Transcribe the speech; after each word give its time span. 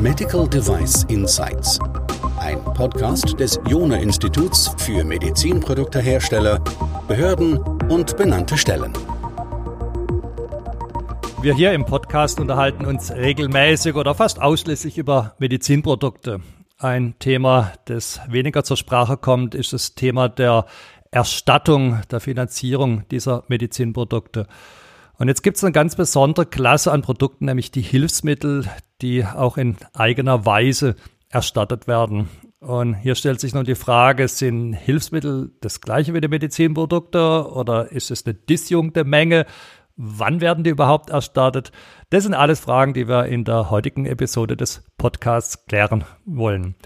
Medical 0.00 0.48
Device 0.48 1.04
Insights. 1.04 1.78
Ein 2.38 2.62
Podcast 2.64 3.38
des 3.38 3.60
Jona 3.68 3.96
Instituts 3.96 4.74
für 4.78 5.04
Medizinproduktehersteller, 5.04 6.58
Behörden 7.06 7.58
und 7.90 8.16
benannte 8.16 8.56
Stellen. 8.56 8.92
Wir 11.42 11.54
hier 11.54 11.72
im 11.72 11.84
Podcast 11.84 12.40
unterhalten 12.40 12.86
uns 12.86 13.10
regelmäßig 13.12 13.94
oder 13.94 14.14
fast 14.14 14.40
ausschließlich 14.40 14.98
über 14.98 15.34
Medizinprodukte. 15.38 16.40
Ein 16.78 17.14
Thema, 17.18 17.72
das 17.84 18.20
weniger 18.28 18.64
zur 18.64 18.76
Sprache 18.78 19.16
kommt, 19.16 19.54
ist 19.54 19.72
das 19.72 19.94
Thema 19.94 20.28
der 20.28 20.66
Erstattung, 21.10 22.00
der 22.10 22.20
Finanzierung 22.20 23.06
dieser 23.10 23.44
Medizinprodukte. 23.48 24.46
Und 25.20 25.28
jetzt 25.28 25.42
gibt 25.42 25.58
es 25.58 25.64
eine 25.64 25.72
ganz 25.72 25.96
besondere 25.96 26.46
Klasse 26.46 26.92
an 26.92 27.02
Produkten, 27.02 27.44
nämlich 27.44 27.70
die 27.70 27.82
Hilfsmittel, 27.82 28.64
die 29.02 29.26
auch 29.26 29.58
in 29.58 29.76
eigener 29.92 30.46
Weise 30.46 30.96
erstattet 31.28 31.86
werden. 31.86 32.30
Und 32.60 32.94
hier 32.94 33.14
stellt 33.14 33.38
sich 33.38 33.52
nun 33.52 33.66
die 33.66 33.74
Frage, 33.74 34.28
sind 34.28 34.72
Hilfsmittel 34.72 35.50
das 35.60 35.82
gleiche 35.82 36.14
wie 36.14 36.22
die 36.22 36.28
Medizinprodukte 36.28 37.52
oder 37.52 37.92
ist 37.92 38.10
es 38.10 38.24
eine 38.24 38.32
disjunkte 38.32 39.04
Menge? 39.04 39.44
Wann 39.94 40.40
werden 40.40 40.64
die 40.64 40.70
überhaupt 40.70 41.10
erstattet? 41.10 41.70
Das 42.08 42.22
sind 42.22 42.32
alles 42.32 42.60
Fragen, 42.60 42.94
die 42.94 43.06
wir 43.06 43.26
in 43.26 43.44
der 43.44 43.68
heutigen 43.68 44.06
Episode 44.06 44.56
des 44.56 44.84
Podcasts 44.96 45.66
klären 45.66 46.04
wollen. 46.24 46.76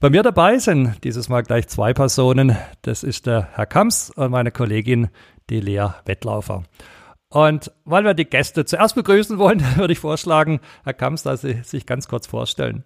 Bei 0.00 0.08
mir 0.08 0.22
dabei 0.22 0.56
sind 0.56 1.04
dieses 1.04 1.28
Mal 1.28 1.42
gleich 1.42 1.68
zwei 1.68 1.92
Personen. 1.92 2.56
Das 2.80 3.02
ist 3.02 3.26
der 3.26 3.50
Herr 3.52 3.66
Kams 3.66 4.08
und 4.12 4.30
meine 4.30 4.50
Kollegin, 4.50 5.08
die 5.50 5.60
Lea 5.60 5.88
Wettlaufer. 6.06 6.62
Und 7.28 7.72
weil 7.84 8.04
wir 8.04 8.14
die 8.14 8.24
Gäste 8.24 8.64
zuerst 8.64 8.94
begrüßen 8.94 9.38
wollen, 9.38 9.60
würde 9.76 9.92
ich 9.92 9.98
vorschlagen, 9.98 10.60
Herr 10.84 10.94
Kamps, 10.94 11.22
dass 11.22 11.42
Sie 11.42 11.60
sich 11.62 11.86
ganz 11.86 12.08
kurz 12.08 12.26
vorstellen. 12.26 12.84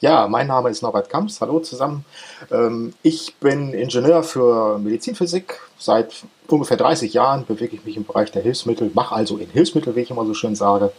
Ja, 0.00 0.26
mein 0.26 0.48
Name 0.48 0.68
ist 0.68 0.82
Norbert 0.82 1.08
Kamps. 1.08 1.40
Hallo 1.40 1.60
zusammen. 1.60 2.04
Ähm, 2.50 2.92
ich 3.04 3.36
bin 3.36 3.72
Ingenieur 3.72 4.24
für 4.24 4.78
Medizinphysik. 4.78 5.60
Seit 5.78 6.24
ungefähr 6.48 6.76
30 6.76 7.12
Jahren 7.12 7.46
bewege 7.46 7.76
ich 7.76 7.84
mich 7.84 7.96
im 7.96 8.04
Bereich 8.04 8.32
der 8.32 8.42
Hilfsmittel, 8.42 8.90
mache 8.94 9.14
also 9.14 9.36
in 9.36 9.48
Hilfsmittel, 9.48 9.94
wie 9.94 10.00
ich 10.00 10.10
immer 10.10 10.26
so 10.26 10.34
schön 10.34 10.56
sage. 10.56 10.92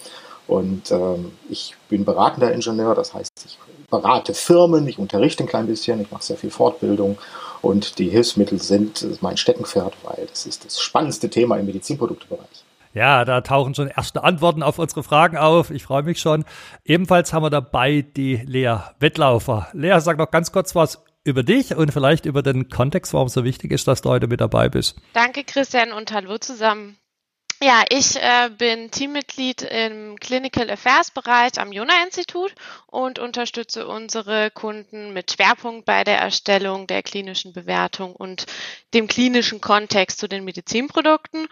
Und 0.48 0.90
ähm, 0.92 1.34
ich 1.50 1.76
bin 1.90 2.06
beratender 2.06 2.54
Ingenieur, 2.54 2.96
das 2.96 3.14
heißt, 3.14 3.32
ich 3.46 3.58
berate 3.90 4.34
Firmen, 4.34 4.88
ich 4.88 4.98
unterrichte 5.00 5.44
ein 5.44 5.48
klein 5.48 5.68
bisschen, 5.68 6.02
ich 6.02 6.12
mache 6.12 6.24
sehr 6.24 6.38
viel 6.38 6.50
Fortbildung 6.50 7.18
und 7.62 8.00
die 8.00 8.10
Hilfsmittel 8.10 8.62
sind 8.62 9.22
mein 9.22 9.38
Steckenpferd, 9.38 9.94
weil 10.04 10.28
das 10.30 10.46
ist 10.46 10.66
das 10.66 10.80
spannendste 10.80 11.30
Thema 11.30 11.58
im 11.58 11.66
Medizinproduktebereich. 11.66 12.63
Ja, 12.94 13.26
da 13.26 13.42
tauchen 13.42 13.74
schon 13.74 13.88
erste 13.88 14.24
Antworten 14.24 14.62
auf 14.62 14.78
unsere 14.78 15.04
Fragen 15.04 15.38
auf. 15.38 15.72
Ich 15.72 15.84
freue 15.84 16.04
mich 16.04 16.20
schon. 16.20 16.46
Ebenfalls 16.86 17.34
haben 17.34 17.44
wir 17.44 17.50
dabei 17.50 18.02
die 18.02 18.36
Lea 18.36 18.78
Wettlaufer. 19.00 19.68
Lea, 19.74 20.00
sag 20.00 20.18
noch 20.18 20.30
ganz 20.30 20.52
kurz 20.52 20.76
was 20.76 21.04
über 21.24 21.44
dich 21.44 21.76
und 21.76 21.92
vielleicht 21.92 22.26
über 22.26 22.44
den 22.44 22.70
Kontext, 22.70 23.14
warum 23.14 23.28
es 23.28 23.34
so 23.34 23.44
wichtig 23.44 23.72
ist, 23.72 23.88
dass 23.88 24.02
du 24.02 24.10
heute 24.10 24.28
mit 24.28 24.42
dabei 24.42 24.70
bist. 24.70 24.98
Danke, 25.14 25.44
Christian, 25.44 25.92
und 25.92 26.12
hallo 26.12 26.38
zusammen. 26.38 26.98
Ja, 27.62 27.86
ich 27.90 28.18
äh, 28.18 28.50
bin 28.50 28.92
Teammitglied 28.92 29.62
im 29.62 30.18
Clinical 30.20 30.70
Affairs 30.70 31.12
Bereich 31.12 31.58
am 31.60 31.72
Jona-Institut 31.72 32.54
und 32.88 33.20
unterstütze 33.20 33.88
unsere 33.88 34.52
Kunden 34.52 35.14
mit 35.14 35.32
Schwerpunkt 35.32 35.86
bei 35.86 36.04
der 36.04 36.18
Erstellung 36.18 36.88
der 36.88 37.04
klinischen 37.04 37.54
Bewertung 37.54 38.18
und 38.18 38.48
dem 38.94 39.08
klinischen 39.08 39.62
Kontext 39.62 40.20
zu 40.20 40.28
den 40.28 40.44
Medizinprodukten. 40.44 41.48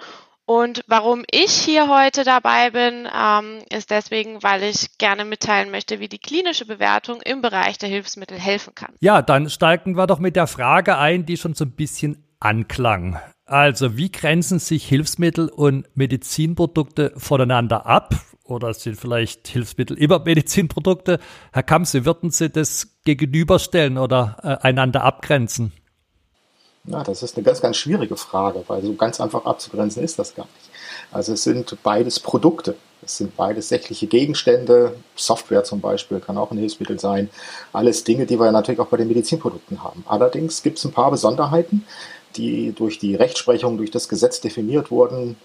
Und 0.46 0.84
warum 0.88 1.24
ich 1.32 1.52
hier 1.52 1.88
heute 1.88 2.24
dabei 2.24 2.72
bin, 2.72 3.08
ähm, 3.14 3.60
ist 3.70 3.90
deswegen, 3.90 4.44
weil 4.44 4.64
ich 4.64 4.98
gerne 4.98 5.24
mitteilen 5.24 5.72
möchte, 5.72 6.00
wie 6.00 6.10
die 6.10 6.20
klinische 6.20 6.66
Bewertung 6.66 7.22
im 7.22 7.42
Bereich 7.42 7.78
der 7.78 7.90
Hilfsmittel 7.90 8.38
helfen 8.38 8.76
kann. 8.76 8.94
Ja, 9.00 9.22
dann 9.22 9.50
steigen 9.50 9.96
wir 9.96 10.08
doch 10.08 10.20
mit 10.20 10.36
der 10.36 10.48
Frage 10.48 10.98
ein, 10.98 11.26
die 11.26 11.38
schon 11.38 11.54
so 11.54 11.66
ein 11.66 11.72
bisschen 11.72 12.24
anklang. 12.40 13.20
Also, 13.46 13.98
wie 13.98 14.12
grenzen 14.12 14.60
sich 14.60 14.88
Hilfsmittel 14.88 15.50
und 15.50 15.86
Medizinprodukte 15.96 17.14
voneinander 17.18 17.86
ab? 17.86 18.16
Oder 18.44 18.74
sind 18.74 18.98
vielleicht 18.98 19.48
Hilfsmittel 19.48 19.98
immer 19.98 20.20
Medizinprodukte? 20.20 21.20
Herr 21.54 21.64
Kamps, 21.64 21.94
wie 21.94 22.06
würden 22.06 22.32
Sie 22.32 22.50
das 22.50 23.00
gegenüberstellen 23.06 23.98
oder 23.98 24.38
äh, 24.44 24.68
einander 24.68 25.04
abgrenzen? 25.04 25.72
Ja, 26.86 27.04
das 27.04 27.22
ist 27.22 27.38
eine 27.38 27.44
ganz, 27.44 27.62
ganz 27.62 27.78
schwierige 27.78 28.18
Frage, 28.18 28.64
weil 28.68 28.82
so 28.82 28.94
ganz 28.94 29.22
einfach 29.22 29.46
abzugrenzen 29.46 30.04
ist 30.04 30.18
das 30.18 30.34
gar 30.34 30.46
nicht. 30.46 30.70
Also 31.12 31.34
es 31.34 31.44
sind 31.44 31.78
beides 31.84 32.20
Produkte. 32.20 32.76
Es 33.04 33.18
sind 33.18 33.36
beides 33.36 33.70
sächliche 33.70 34.08
Gegenstände. 34.08 34.96
Software 35.16 35.64
zum 35.64 35.80
Beispiel 35.80 36.20
kann 36.20 36.38
auch 36.38 36.52
ein 36.52 36.58
Hilfsmittel 36.58 37.00
sein. 37.00 37.30
Alles 37.72 38.04
Dinge, 38.04 38.26
die 38.26 38.40
wir 38.40 38.52
natürlich 38.52 38.80
auch 38.80 38.88
bei 38.88 38.98
den 38.98 39.08
Medizinprodukten 39.08 39.84
haben. 39.84 40.04
Allerdings 40.08 40.64
gibt 40.64 40.80
es 40.80 40.86
ein 40.86 40.92
paar 40.92 41.12
Besonderheiten, 41.12 41.86
die 42.36 42.74
durch 42.74 42.98
die 42.98 43.16
Rechtsprechung, 43.16 43.78
durch 43.78 43.92
das 43.92 44.10
Gesetz 44.10 44.42
definiert 44.42 44.90
wurden. 44.90 45.36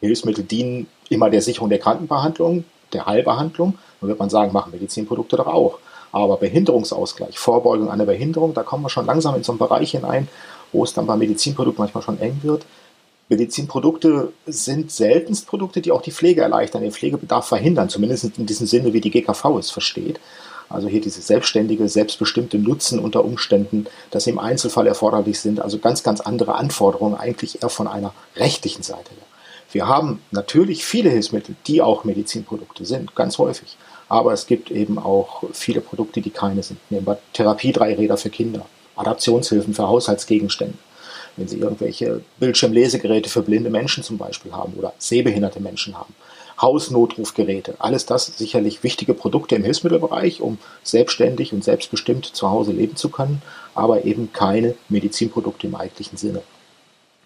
Hilfsmittel 0.00 0.44
dienen 0.44 0.86
immer 1.08 1.30
der 1.30 1.42
Sicherung 1.42 1.70
der 1.70 1.78
Krankenbehandlung, 1.78 2.64
der 2.92 3.06
Heilbehandlung. 3.06 3.78
Dann 4.00 4.08
wird 4.10 4.18
man 4.18 4.30
sagen, 4.30 4.52
machen 4.52 4.72
Medizinprodukte 4.72 5.36
doch 5.36 5.48
auch. 5.48 5.78
Aber 6.10 6.36
Behinderungsausgleich, 6.38 7.38
Vorbeugung 7.38 7.90
einer 7.90 8.06
Behinderung, 8.06 8.54
da 8.54 8.62
kommen 8.62 8.84
wir 8.84 8.88
schon 8.88 9.06
langsam 9.06 9.34
in 9.34 9.44
so 9.44 9.52
einen 9.52 9.58
Bereich 9.58 9.90
hinein, 9.90 10.28
wo 10.72 10.84
es 10.84 10.94
dann 10.94 11.06
bei 11.06 11.16
Medizinprodukten 11.16 11.82
manchmal 11.82 12.02
schon 12.02 12.20
eng 12.20 12.38
wird. 12.42 12.64
Medizinprodukte 13.28 14.32
sind 14.46 14.90
seltenst 14.90 15.46
Produkte, 15.46 15.82
die 15.82 15.92
auch 15.92 16.00
die 16.00 16.12
Pflege 16.12 16.40
erleichtern, 16.40 16.82
den 16.82 16.92
Pflegebedarf 16.92 17.46
verhindern, 17.46 17.90
zumindest 17.90 18.38
in 18.38 18.46
diesem 18.46 18.66
Sinne, 18.66 18.92
wie 18.92 19.00
die 19.00 19.10
GKV 19.10 19.58
es 19.58 19.70
versteht. 19.70 20.18
Also 20.70 20.88
hier 20.88 21.00
diese 21.00 21.20
selbstständige, 21.20 21.88
selbstbestimmte 21.88 22.58
Nutzen 22.58 22.98
unter 22.98 23.24
Umständen, 23.24 23.86
dass 24.10 24.24
sie 24.24 24.30
im 24.30 24.38
Einzelfall 24.38 24.86
erforderlich 24.86 25.40
sind. 25.40 25.60
Also 25.60 25.78
ganz, 25.78 26.02
ganz 26.02 26.20
andere 26.20 26.54
Anforderungen 26.54 27.14
eigentlich 27.14 27.62
eher 27.62 27.70
von 27.70 27.86
einer 27.86 28.12
rechtlichen 28.36 28.82
Seite 28.82 29.10
her. 29.10 29.26
Wir 29.70 29.86
haben 29.86 30.22
natürlich 30.30 30.84
viele 30.84 31.10
Hilfsmittel, 31.10 31.54
die 31.66 31.82
auch 31.82 32.04
Medizinprodukte 32.04 32.86
sind, 32.86 33.14
ganz 33.14 33.36
häufig. 33.38 33.76
Aber 34.08 34.32
es 34.32 34.46
gibt 34.46 34.70
eben 34.70 34.98
auch 34.98 35.44
viele 35.52 35.82
Produkte, 35.82 36.22
die 36.22 36.30
keine 36.30 36.62
sind. 36.62 36.78
Nehmen 36.90 37.06
wir 37.06 37.18
Therapiedreiräder 37.34 38.16
für 38.16 38.30
Kinder, 38.30 38.64
Adaptionshilfen 38.98 39.74
für 39.74 39.88
Haushaltsgegenstände. 39.88 40.78
Wenn 41.36 41.48
Sie 41.48 41.58
irgendwelche 41.58 42.22
Bildschirmlesegeräte 42.40 43.30
für 43.30 43.42
blinde 43.42 43.70
Menschen 43.70 44.02
zum 44.02 44.18
Beispiel 44.18 44.52
haben 44.52 44.74
oder 44.74 44.92
sehbehinderte 44.98 45.60
Menschen 45.60 45.96
haben. 45.96 46.14
Hausnotrufgeräte, 46.60 47.76
alles 47.78 48.06
das 48.06 48.26
sicherlich 48.26 48.82
wichtige 48.82 49.14
Produkte 49.14 49.54
im 49.54 49.62
Hilfsmittelbereich, 49.62 50.40
um 50.40 50.58
selbstständig 50.82 51.52
und 51.52 51.62
selbstbestimmt 51.62 52.26
zu 52.26 52.50
Hause 52.50 52.72
leben 52.72 52.96
zu 52.96 53.10
können, 53.10 53.42
aber 53.76 54.04
eben 54.04 54.32
keine 54.32 54.74
Medizinprodukte 54.88 55.68
im 55.68 55.76
eigentlichen 55.76 56.18
Sinne. 56.18 56.42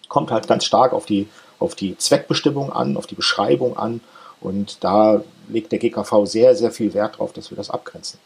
Kommt 0.07 0.29
halt 0.29 0.47
ganz 0.47 0.65
stark 0.65 0.93
auf 0.93 1.07
die, 1.07 1.27
auf 1.57 1.73
die 1.73 1.97
Zweckbestimmung 1.97 2.71
an, 2.71 2.95
auf 2.95 3.07
die 3.07 3.15
Beschreibung 3.15 3.75
an 3.75 4.01
und 4.39 4.83
da 4.83 5.23
legt 5.49 5.71
der 5.71 5.79
GKV 5.79 6.25
sehr, 6.25 6.55
sehr 6.55 6.71
viel 6.71 6.93
Wert 6.93 7.15
darauf, 7.15 7.33
dass 7.33 7.49
wir 7.49 7.57
das 7.57 7.71
abgrenzen. 7.71 8.19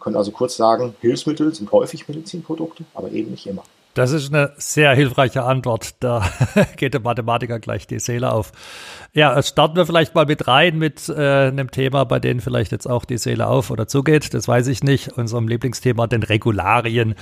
Können 0.00 0.16
also 0.16 0.30
kurz 0.30 0.56
sagen, 0.56 0.94
Hilfsmittel 1.00 1.54
sind 1.54 1.70
häufig 1.70 2.08
Medizinprodukte, 2.08 2.84
aber 2.94 3.10
eben 3.12 3.30
nicht 3.30 3.46
immer. 3.46 3.62
Das 3.94 4.12
ist 4.12 4.32
eine 4.32 4.52
sehr 4.56 4.94
hilfreiche 4.94 5.42
Antwort. 5.42 5.96
Da 5.98 6.24
geht 6.76 6.94
der 6.94 7.00
Mathematiker 7.00 7.58
gleich 7.58 7.88
die 7.88 7.98
Seele 7.98 8.32
auf. 8.32 8.52
Ja, 9.12 9.42
starten 9.42 9.74
wir 9.74 9.84
vielleicht 9.84 10.14
mal 10.14 10.26
mit 10.26 10.46
rein 10.46 10.78
mit 10.78 11.08
äh, 11.08 11.48
einem 11.48 11.72
Thema, 11.72 12.04
bei 12.04 12.20
dem 12.20 12.38
vielleicht 12.38 12.70
jetzt 12.70 12.88
auch 12.88 13.04
die 13.04 13.18
Seele 13.18 13.48
auf 13.48 13.70
oder 13.70 13.88
zugeht. 13.88 14.32
Das 14.32 14.46
weiß 14.46 14.68
ich 14.68 14.84
nicht. 14.84 15.18
Unserem 15.18 15.48
Lieblingsthema, 15.48 16.06
den 16.06 16.22
Regularien. 16.22 17.16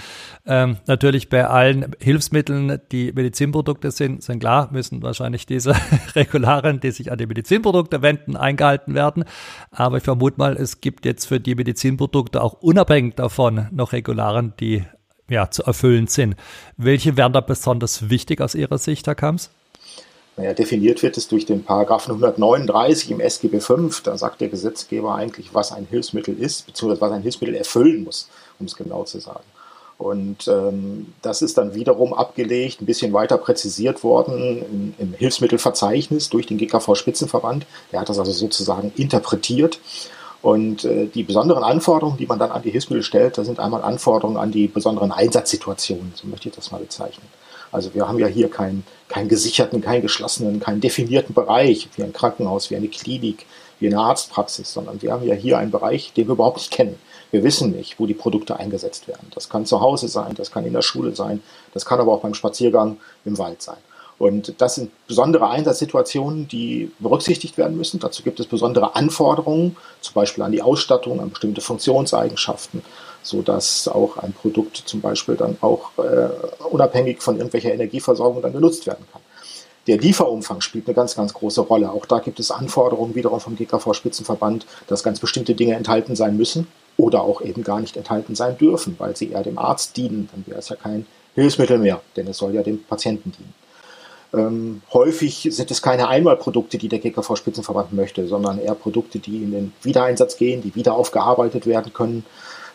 Ähm, 0.47 0.77
natürlich 0.87 1.31
bei 1.31 1.47
allen 1.47 1.97
Hilfsmitteln, 2.01 2.79
die 2.93 3.13
Medizinprodukte 3.13 3.91
sind, 3.91 4.23
sind 4.23 4.41
klar, 4.41 4.69
müssen 4.71 5.03
wahrscheinlich 5.03 5.47
diese 5.47 5.75
Regularien, 6.15 6.81
die 6.81 6.91
sich 6.91 7.11
an 7.11 7.17
die 7.17 7.27
Medizinprodukte 7.27 8.03
wenden, 8.03 8.37
eingehalten 8.37 8.95
werden. 8.95 9.25
Aber 9.71 9.97
ich 9.97 10.03
vermute 10.03 10.37
mal, 10.37 10.55
es 10.55 10.83
gibt 10.83 11.07
jetzt 11.07 11.25
für 11.25 11.41
die 11.41 11.55
Medizinprodukte 11.55 12.43
auch 12.43 12.53
unabhängig 12.61 13.15
davon 13.15 13.69
noch 13.71 13.95
Regularien, 13.95 14.53
die 14.61 14.85
ja, 15.29 15.51
zu 15.51 15.63
erfüllen 15.63 16.07
sind. 16.07 16.37
Welche 16.77 17.17
wären 17.17 17.33
da 17.33 17.41
besonders 17.41 18.09
wichtig 18.11 18.41
aus 18.41 18.55
Ihrer 18.55 18.79
Sicht, 18.79 19.07
Herr 19.07 19.15
Kams? 19.15 19.51
Naja, 20.37 20.55
definiert 20.55 21.03
wird 21.03 21.17
es 21.17 21.27
durch 21.27 21.47
den 21.47 21.65
Paragraphen 21.65 22.13
139 22.13 23.11
im 23.11 23.21
SGB 23.21 23.59
V. 23.59 23.91
Da 24.05 24.17
sagt 24.17 24.41
der 24.41 24.49
Gesetzgeber 24.49 25.15
eigentlich, 25.17 25.53
was 25.53 25.73
ein 25.73 25.89
Hilfsmittel 25.91 26.39
ist, 26.39 26.67
beziehungsweise 26.67 27.01
was 27.01 27.13
ein 27.13 27.23
Hilfsmittel 27.23 27.57
erfüllen 27.57 28.05
muss, 28.05 28.29
um 28.61 28.67
es 28.67 28.77
genau 28.77 29.03
zu 29.03 29.19
sagen. 29.19 29.45
Und 29.99 30.47
ähm, 30.47 31.13
das 31.23 31.43
ist 31.43 31.59
dann 31.59 31.75
wiederum 31.75 32.15
abgelegt, 32.15 32.81
ein 32.81 32.87
bisschen 32.87 33.13
weiter 33.13 33.37
präzisiert 33.37 34.05
worden 34.05 34.65
im, 34.71 34.95
im 34.97 35.13
Hilfsmittelverzeichnis 35.13 36.29
durch 36.31 36.47
den 36.47 36.57
GKV-Spitzenverband. 36.57 37.67
Der 37.91 38.01
hat 38.01 38.09
das 38.09 38.21
also 38.21 38.31
sozusagen 38.31 38.93
interpretiert 38.95 39.81
und 40.43 40.85
äh, 40.85 41.07
die 41.07 41.23
besonderen 41.23 41.65
Anforderungen, 41.65 42.17
die 42.17 42.27
man 42.27 42.39
dann 42.39 42.51
an 42.51 42.63
die 42.63 42.71
Hilfsmittel 42.71 43.03
stellt, 43.03 43.39
das 43.39 43.47
sind 43.47 43.59
einmal 43.59 43.83
Anforderungen 43.83 44.37
an 44.37 44.53
die 44.53 44.69
besonderen 44.69 45.13
Einsatzsituationen, 45.13 46.13
so 46.15 46.27
möchte 46.27 46.49
ich 46.49 46.55
das 46.55 46.71
mal 46.71 46.81
bezeichnen. 46.81 47.27
Also 47.71 47.93
wir 47.95 48.09
haben 48.09 48.19
ja 48.19 48.27
hier 48.27 48.49
keinen 48.49 48.85
keinen 49.09 49.29
gesicherten, 49.29 49.81
keinen 49.81 50.03
geschlossenen, 50.03 50.61
keinen 50.61 50.81
definierten 50.81 51.35
Bereich 51.35 51.89
wie 51.97 52.03
ein 52.03 52.13
Krankenhaus, 52.13 52.71
wie 52.71 52.77
eine 52.77 52.89
Klinik, 52.89 53.47
wie 53.81 53.87
eine 53.87 53.99
Arztpraxis, 53.99 54.73
sondern 54.73 55.01
wir 55.03 55.13
haben 55.13 55.27
ja 55.27 55.35
hier 55.35 55.59
einen 55.59 55.71
Bereich, 55.71 56.13
den 56.13 56.29
wir 56.29 56.33
überhaupt 56.33 56.59
nicht 56.59 56.71
kennen. 56.71 56.99
Wir 57.31 57.43
wissen 57.45 57.73
nicht, 57.73 57.99
wo 57.99 58.07
die 58.07 58.15
Produkte 58.15 58.59
eingesetzt 58.59 59.09
werden. 59.09 59.29
Das 59.35 59.49
kann 59.49 59.67
zu 59.67 59.81
Hause 59.81 60.09
sein, 60.09 60.35
das 60.35 60.51
kann 60.51 60.65
in 60.65 60.73
der 60.73 60.83
Schule 60.83 61.15
sein, 61.15 61.43
das 61.75 61.85
kann 61.85 62.01
aber 62.01 62.13
auch 62.13 62.21
beim 62.21 62.35
Spaziergang 62.35 62.99
im 63.25 63.39
Wald 63.39 63.63
sein. 63.63 63.77
Und 64.19 64.61
das 64.61 64.75
sind 64.75 64.91
besondere 65.07 65.49
Einsatzsituationen, 65.49 66.49
die 66.49 66.91
berücksichtigt 66.99 67.57
werden 67.57 67.77
müssen. 67.77 68.01
Dazu 68.01 68.25
gibt 68.25 68.41
es 68.41 68.47
besondere 68.47 68.97
Anforderungen, 68.97 69.77
zum 70.01 70.15
Beispiel 70.15 70.43
an 70.43 70.51
die 70.51 70.63
Ausstattung, 70.63 71.21
an 71.21 71.31
bestimmte 71.31 71.61
Funktionseigenschaften, 71.61 72.83
so 73.23 73.43
dass 73.43 73.87
auch 73.87 74.17
ein 74.17 74.33
Produkt 74.33 74.77
zum 74.77 75.01
Beispiel 75.01 75.37
dann 75.37 75.57
auch 75.61 75.91
äh, 75.99 76.31
unabhängig 76.69 77.23
von 77.23 77.37
irgendwelcher 77.37 77.73
Energieversorgung 77.73 78.43
dann 78.43 78.53
genutzt 78.53 78.87
werden 78.87 79.07
kann. 79.13 79.23
Der 79.87 79.99
Lieferumfang 79.99 80.61
spielt 80.61 80.87
eine 80.87 80.95
ganz, 80.95 81.15
ganz 81.15 81.33
große 81.33 81.63
Rolle. 81.63 81.91
Auch 81.91 82.05
da 82.05 82.19
gibt 82.19 82.41
es 82.41 82.51
Anforderungen 82.51 83.15
wiederum 83.15 83.41
vom 83.41 83.57
GKV-Spitzenverband, 83.57 84.67
dass 84.87 85.03
ganz 85.03 85.21
bestimmte 85.21 85.55
Dinge 85.55 85.77
enthalten 85.77 86.15
sein 86.15 86.37
müssen 86.37 86.67
oder 86.99 87.23
auch 87.23 87.41
eben 87.41 87.63
gar 87.63 87.81
nicht 87.81 87.97
enthalten 87.97 88.35
sein 88.35 88.59
dürfen, 88.59 88.97
weil 88.99 89.17
sie 89.17 89.31
eher 89.31 89.45
dem 89.45 89.59
Arzt 89.59 89.97
dienen. 89.97 90.29
Dann 90.31 90.45
wäre 90.47 90.59
es 90.59 90.69
ja 90.69 90.77
kein 90.77 91.07
Hilfsmittel 91.37 91.79
mehr, 91.79 92.03
denn 92.17 92.27
es 92.27 92.37
soll 92.37 92.55
ja 92.55 92.63
dem 92.63 92.83
Patienten 92.85 93.33
dienen. 93.33 93.55
Ähm, 94.35 94.83
häufig 94.93 95.49
sind 95.51 95.71
es 95.71 95.81
keine 95.81 96.09
Einmalprodukte, 96.09 96.77
die 96.77 96.89
der 96.89 96.99
GKV-Spitzenverband 96.99 97.95
möchte, 97.95 98.27
sondern 98.29 98.59
eher 98.59 98.75
Produkte, 98.75 99.19
die 99.19 99.43
in 99.43 99.53
den 99.53 99.73
Wiedereinsatz 99.83 100.37
gehen, 100.37 100.61
die 100.61 100.75
wieder 100.75 100.95
aufgearbeitet 100.95 101.67
werden 101.67 101.93
können. 101.93 102.27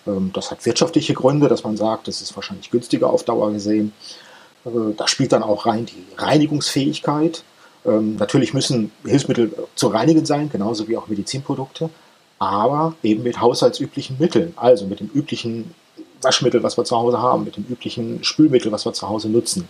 Ähm, 0.08 0.32
das 0.34 0.50
hat 0.50 0.66
wirtschaftliche 0.66 1.14
Gründe, 1.14 1.48
dass 1.48 1.64
man 1.64 1.78
sagt, 1.78 2.08
das 2.08 2.22
ist 2.22 2.36
wahrscheinlich 2.36 2.72
günstiger 2.72 3.10
auf 3.10 3.24
Dauer 3.24 3.52
gesehen. 3.52 3.94
Äh, 4.66 4.94
da 4.98 5.08
spielt 5.08 5.32
dann 5.32 5.44
auch 5.44 5.66
rein 5.68 5.86
die 5.86 6.04
Reinigungsfähigkeit. 6.18 7.44
Ähm, 7.86 8.16
natürlich 8.16 8.54
müssen 8.54 8.92
Hilfsmittel 9.06 9.54
zu 9.76 9.88
reinigen 9.88 10.26
sein, 10.26 10.50
genauso 10.50 10.88
wie 10.88 10.98
auch 10.98 11.08
Medizinprodukte, 11.08 11.90
aber 12.40 12.96
eben 13.04 13.24
mit 13.24 13.42
haushaltsüblichen 13.42 14.18
Mitteln, 14.20 14.54
also 14.56 14.88
mit 14.88 15.02
dem 15.02 15.10
üblichen 15.14 15.76
Waschmittel, 16.24 16.64
was 16.64 16.78
wir 16.78 16.84
zu 16.84 16.96
Hause 16.98 17.22
haben, 17.22 17.44
mit 17.44 17.58
dem 17.58 17.66
üblichen 17.70 18.24
Spülmittel, 18.24 18.72
was 18.72 18.86
wir 18.86 18.94
zu 18.94 19.08
Hause 19.08 19.30
nutzen 19.30 19.68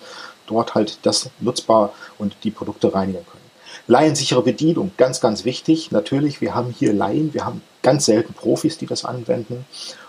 dort 0.48 0.76
halt 0.76 1.00
das 1.04 1.30
nutzbar 1.40 1.94
und 2.18 2.36
die 2.44 2.52
Produkte 2.52 2.94
reinigen 2.94 3.26
können. 3.26 3.44
Laiensichere 3.88 4.42
Bedienung, 4.42 4.92
ganz, 4.98 5.20
ganz 5.20 5.46
wichtig. 5.46 5.92
Natürlich, 5.92 6.42
wir 6.42 6.56
haben 6.56 6.74
hier 6.78 6.94
Laien, 6.94 7.34
wir 7.34 7.46
haben 7.46 7.62
ganz 7.82 8.06
selten 8.06 8.34
Profis, 8.34 8.78
die 8.78 8.86
das 8.86 9.04
anwenden. 9.04 9.66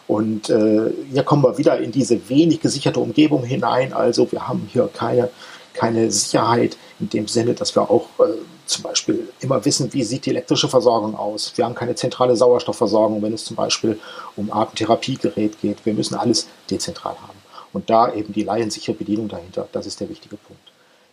Und 0.07 0.51
äh, 0.51 0.91
hier 1.11 1.23
kommen 1.23 1.43
wir 1.43 1.59
wieder 1.59 1.79
in 1.79 1.91
diese 1.91 2.29
wenig 2.29 2.61
gesicherte 2.61 3.01
Umgebung 3.01 3.43
hinein. 3.43 3.93
Also 3.93 4.31
wir 4.31 4.47
haben 4.47 4.69
hier 4.73 4.89
keine, 4.93 5.31
keine 5.73 6.11
Sicherheit 6.11 6.77
in 7.01 7.09
dem 7.09 7.27
Sinne, 7.27 7.55
dass 7.55 7.75
wir 7.75 7.91
auch 7.91 8.07
äh, 8.21 8.35
zum 8.67 8.83
Beispiel 8.83 9.29
immer 9.41 9.65
wissen, 9.65 9.93
wie 9.93 10.05
sieht 10.05 10.27
die 10.27 10.31
elektrische 10.31 10.69
Versorgung 10.69 11.17
aus. 11.17 11.53
Wir 11.57 11.65
haben 11.65 11.75
keine 11.75 11.95
zentrale 11.95 12.37
Sauerstoffversorgung, 12.37 13.23
wenn 13.23 13.33
es 13.33 13.45
zum 13.45 13.57
Beispiel 13.57 13.99
um 14.37 14.53
Atemtherapiegerät 14.53 15.61
geht. 15.61 15.85
Wir 15.85 15.95
müssen 15.95 16.15
alles 16.15 16.49
dezentral 16.71 17.15
haben. 17.21 17.39
Und 17.73 17.91
da 17.91 18.13
eben 18.13 18.33
die 18.33 18.45
laiensichere 18.45 18.95
Bedienung 18.95 19.29
dahinter, 19.29 19.69
das 19.73 19.87
ist 19.87 20.01
der 20.01 20.09
wichtige 20.09 20.37
Punkt. 20.37 20.63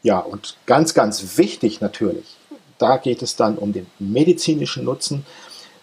Ja, 0.04 0.20
und 0.20 0.58
ganz, 0.66 0.94
ganz 0.94 1.38
wichtig 1.38 1.82
natürlich, 1.82 2.36
da 2.78 2.98
geht 2.98 3.22
es 3.22 3.36
dann 3.36 3.58
um 3.58 3.74
den 3.74 3.88
medizinischen 4.00 4.86
Nutzen, 4.86 5.26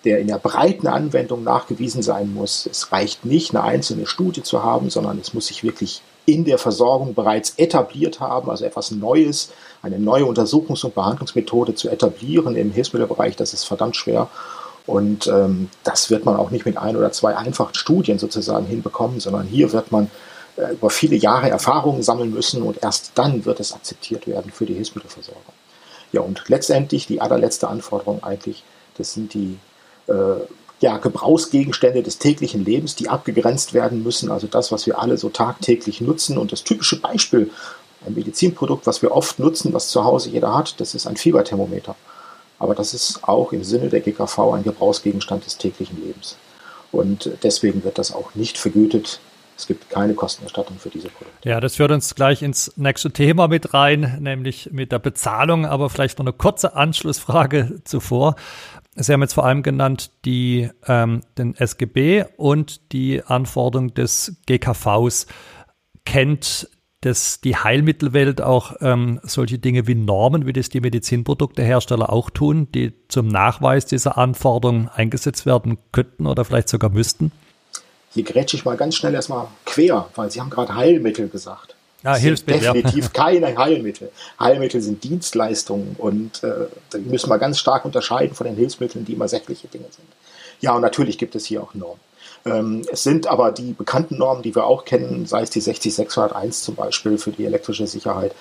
der 0.04 0.20
in 0.20 0.28
der 0.28 0.38
breiten 0.38 0.86
Anwendung 0.86 1.44
nachgewiesen 1.44 2.02
sein 2.02 2.32
muss. 2.32 2.66
Es 2.66 2.92
reicht 2.92 3.24
nicht, 3.24 3.54
eine 3.54 3.64
einzelne 3.64 4.06
Studie 4.06 4.42
zu 4.42 4.62
haben, 4.62 4.90
sondern 4.90 5.18
es 5.18 5.34
muss 5.34 5.48
sich 5.48 5.62
wirklich 5.62 6.02
in 6.28 6.44
der 6.44 6.58
Versorgung 6.58 7.14
bereits 7.14 7.54
etabliert 7.56 8.20
haben, 8.20 8.50
also 8.50 8.66
etwas 8.66 8.90
Neues, 8.90 9.50
eine 9.80 9.98
neue 9.98 10.24
Untersuchungs- 10.24 10.84
und 10.84 10.94
Behandlungsmethode 10.94 11.74
zu 11.74 11.88
etablieren 11.88 12.54
im 12.54 12.70
Hilfsmittelbereich, 12.70 13.34
das 13.34 13.54
ist 13.54 13.64
verdammt 13.64 13.96
schwer. 13.96 14.28
Und 14.86 15.26
ähm, 15.26 15.70
das 15.84 16.10
wird 16.10 16.26
man 16.26 16.36
auch 16.36 16.50
nicht 16.50 16.66
mit 16.66 16.76
ein 16.76 16.96
oder 16.96 17.12
zwei 17.12 17.34
einfachen 17.34 17.74
Studien 17.74 18.18
sozusagen 18.18 18.66
hinbekommen, 18.66 19.20
sondern 19.20 19.46
hier 19.46 19.72
wird 19.72 19.90
man 19.90 20.10
äh, 20.56 20.72
über 20.72 20.90
viele 20.90 21.16
Jahre 21.16 21.48
Erfahrungen 21.48 22.02
sammeln 22.02 22.30
müssen 22.30 22.62
und 22.62 22.82
erst 22.82 23.12
dann 23.14 23.46
wird 23.46 23.58
es 23.60 23.72
akzeptiert 23.72 24.26
werden 24.26 24.50
für 24.50 24.66
die 24.66 24.74
Hilfsmittelversorgung. 24.74 25.54
Ja, 26.12 26.20
und 26.20 26.42
letztendlich 26.48 27.06
die 27.06 27.22
allerletzte 27.22 27.68
Anforderung 27.68 28.22
eigentlich, 28.22 28.64
das 28.98 29.14
sind 29.14 29.32
die 29.32 29.58
äh, 30.08 30.12
ja, 30.80 30.98
Gebrauchsgegenstände 30.98 32.02
des 32.02 32.18
täglichen 32.18 32.64
Lebens, 32.64 32.94
die 32.94 33.08
abgegrenzt 33.08 33.74
werden 33.74 34.02
müssen. 34.02 34.30
Also 34.30 34.46
das, 34.46 34.70
was 34.70 34.86
wir 34.86 34.98
alle 34.98 35.16
so 35.18 35.28
tagtäglich 35.28 36.00
nutzen. 36.00 36.38
Und 36.38 36.52
das 36.52 36.64
typische 36.64 37.00
Beispiel, 37.00 37.50
ein 38.06 38.14
Medizinprodukt, 38.14 38.86
was 38.86 39.02
wir 39.02 39.12
oft 39.12 39.38
nutzen, 39.38 39.72
was 39.72 39.88
zu 39.88 40.04
Hause 40.04 40.30
jeder 40.30 40.54
hat, 40.54 40.80
das 40.80 40.94
ist 40.94 41.06
ein 41.06 41.16
Fieberthermometer. 41.16 41.96
Aber 42.60 42.74
das 42.74 42.94
ist 42.94 43.24
auch 43.24 43.52
im 43.52 43.64
Sinne 43.64 43.88
der 43.88 44.00
GKV 44.00 44.52
ein 44.54 44.64
Gebrauchsgegenstand 44.64 45.46
des 45.46 45.58
täglichen 45.58 46.00
Lebens. 46.04 46.36
Und 46.92 47.30
deswegen 47.42 47.84
wird 47.84 47.98
das 47.98 48.14
auch 48.14 48.34
nicht 48.34 48.56
vergütet 48.56 49.20
es 49.58 49.66
gibt 49.66 49.90
keine 49.90 50.14
Kostenerstattung 50.14 50.78
für 50.78 50.88
diese 50.88 51.08
Produkte. 51.08 51.48
Ja, 51.48 51.58
das 51.58 51.74
führt 51.74 51.90
uns 51.90 52.14
gleich 52.14 52.42
ins 52.42 52.72
nächste 52.76 53.10
Thema 53.10 53.48
mit 53.48 53.74
rein, 53.74 54.18
nämlich 54.20 54.70
mit 54.70 54.92
der 54.92 55.00
Bezahlung. 55.00 55.66
Aber 55.66 55.90
vielleicht 55.90 56.20
noch 56.20 56.26
eine 56.26 56.32
kurze 56.32 56.76
Anschlussfrage 56.76 57.80
zuvor. 57.82 58.36
Sie 59.00 59.12
haben 59.12 59.22
jetzt 59.22 59.34
vor 59.34 59.46
allem 59.46 59.62
genannt 59.62 60.10
die, 60.24 60.68
ähm, 60.86 61.22
den 61.36 61.54
SGB 61.54 62.24
und 62.36 62.92
die 62.92 63.22
Anforderung 63.22 63.94
des 63.94 64.36
GKVs. 64.46 65.26
Kennt 66.04 66.68
das 67.02 67.40
die 67.40 67.56
Heilmittelwelt 67.56 68.40
auch 68.40 68.74
ähm, 68.80 69.20
solche 69.22 69.58
Dinge 69.58 69.86
wie 69.86 69.94
Normen, 69.94 70.46
wie 70.46 70.52
das 70.52 70.68
die 70.68 70.80
Medizinproduktehersteller 70.80 72.12
auch 72.12 72.28
tun, 72.28 72.72
die 72.72 72.92
zum 73.08 73.28
Nachweis 73.28 73.86
dieser 73.86 74.18
Anforderungen 74.18 74.88
eingesetzt 74.88 75.46
werden 75.46 75.78
könnten 75.92 76.26
oder 76.26 76.44
vielleicht 76.44 76.68
sogar 76.68 76.90
müssten? 76.90 77.30
hier 78.18 78.24
grätsche 78.24 78.56
ich 78.56 78.64
mal 78.64 78.76
ganz 78.76 78.96
schnell 78.96 79.14
erstmal 79.14 79.48
quer, 79.64 80.08
weil 80.14 80.30
Sie 80.30 80.40
haben 80.40 80.50
gerade 80.50 80.74
Heilmittel 80.74 81.28
gesagt. 81.28 81.76
Ja, 82.02 82.14
Hilfsmittel. 82.14 82.72
Definitiv 82.72 83.04
ja. 83.04 83.10
keine 83.10 83.56
Heilmittel. 83.56 84.10
Heilmittel 84.38 84.80
sind 84.80 85.02
Dienstleistungen 85.02 85.96
und 85.98 86.42
äh, 86.44 86.66
da 86.90 86.98
müssen 86.98 87.28
wir 87.28 87.38
ganz 87.38 87.58
stark 87.58 87.84
unterscheiden 87.84 88.34
von 88.34 88.46
den 88.46 88.56
Hilfsmitteln, 88.56 89.04
die 89.04 89.14
immer 89.14 89.28
sächliche 89.28 89.68
Dinge 89.68 89.86
sind. 89.90 90.06
Ja, 90.60 90.74
und 90.74 90.82
natürlich 90.82 91.18
gibt 91.18 91.34
es 91.34 91.44
hier 91.44 91.62
auch 91.62 91.74
Normen. 91.74 92.00
Ähm, 92.44 92.82
es 92.90 93.02
sind 93.02 93.26
aber 93.26 93.50
die 93.50 93.72
bekannten 93.72 94.18
Normen, 94.18 94.42
die 94.42 94.54
wir 94.54 94.64
auch 94.64 94.84
kennen, 94.84 95.26
sei 95.26 95.42
es 95.42 95.50
die 95.50 95.60
60601 95.60 96.62
zum 96.62 96.76
Beispiel 96.76 97.18
für 97.18 97.32
die 97.32 97.44
elektrische 97.44 97.86
Sicherheit 97.86 98.32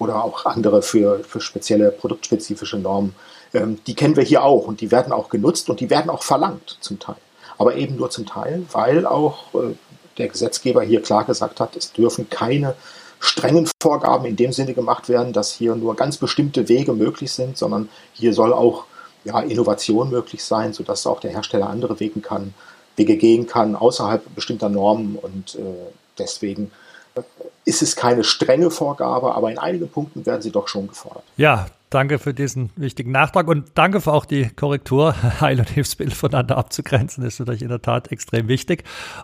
oder 0.00 0.24
auch 0.24 0.44
andere 0.46 0.82
für, 0.82 1.20
für 1.20 1.40
spezielle 1.40 1.92
produktspezifische 1.92 2.78
Normen. 2.78 3.14
Ähm, 3.52 3.78
die 3.86 3.94
kennen 3.94 4.16
wir 4.16 4.24
hier 4.24 4.42
auch 4.42 4.66
und 4.66 4.80
die 4.80 4.90
werden 4.90 5.12
auch 5.12 5.28
genutzt 5.28 5.70
und 5.70 5.78
die 5.78 5.90
werden 5.90 6.10
auch 6.10 6.24
verlangt 6.24 6.78
zum 6.80 6.98
Teil 6.98 7.16
aber 7.58 7.76
eben 7.76 7.96
nur 7.96 8.10
zum 8.10 8.26
Teil, 8.26 8.64
weil 8.72 9.06
auch 9.06 9.54
äh, 9.54 9.74
der 10.18 10.28
Gesetzgeber 10.28 10.82
hier 10.82 11.02
klar 11.02 11.24
gesagt 11.24 11.60
hat, 11.60 11.76
es 11.76 11.92
dürfen 11.92 12.28
keine 12.30 12.74
strengen 13.24 13.68
Vorgaben 13.82 14.26
in 14.26 14.36
dem 14.36 14.52
Sinne 14.52 14.74
gemacht 14.74 15.08
werden, 15.08 15.32
dass 15.32 15.52
hier 15.52 15.74
nur 15.74 15.96
ganz 15.96 16.16
bestimmte 16.18 16.68
Wege 16.68 16.92
möglich 16.92 17.32
sind, 17.32 17.56
sondern 17.56 17.88
hier 18.12 18.34
soll 18.34 18.52
auch 18.52 18.84
ja, 19.24 19.40
Innovation 19.40 20.10
möglich 20.10 20.44
sein, 20.44 20.72
sodass 20.72 21.06
auch 21.06 21.20
der 21.20 21.30
Hersteller 21.30 21.68
andere 21.68 21.98
Wege, 22.00 22.20
kann, 22.20 22.54
Wege 22.96 23.16
gehen 23.16 23.46
kann, 23.46 23.74
außerhalb 23.74 24.22
bestimmter 24.34 24.68
Normen. 24.68 25.16
Und 25.16 25.54
äh, 25.54 25.62
deswegen 26.18 26.70
äh, 27.14 27.22
ist 27.64 27.82
es 27.82 27.96
keine 27.96 28.24
strenge 28.24 28.70
Vorgabe, 28.70 29.34
aber 29.34 29.50
in 29.50 29.58
einigen 29.58 29.88
Punkten 29.88 30.26
werden 30.26 30.42
sie 30.42 30.50
doch 30.50 30.68
schon 30.68 30.88
gefordert. 30.88 31.24
Ja, 31.36 31.66
Danke 31.94 32.18
für 32.18 32.34
diesen 32.34 32.70
wichtigen 32.74 33.12
Nachtrag 33.12 33.46
und 33.46 33.70
danke 33.76 34.00
für 34.00 34.12
auch 34.12 34.24
die 34.24 34.48
Korrektur, 34.48 35.14
Heil- 35.40 35.60
und 35.60 35.70
Hilfsmittel 35.70 36.12
voneinander 36.12 36.58
abzugrenzen, 36.58 37.24
ist 37.24 37.38
natürlich 37.38 37.62
in 37.62 37.68
der 37.68 37.82
Tat 37.82 38.10
extrem 38.10 38.48
wichtig. 38.48 38.82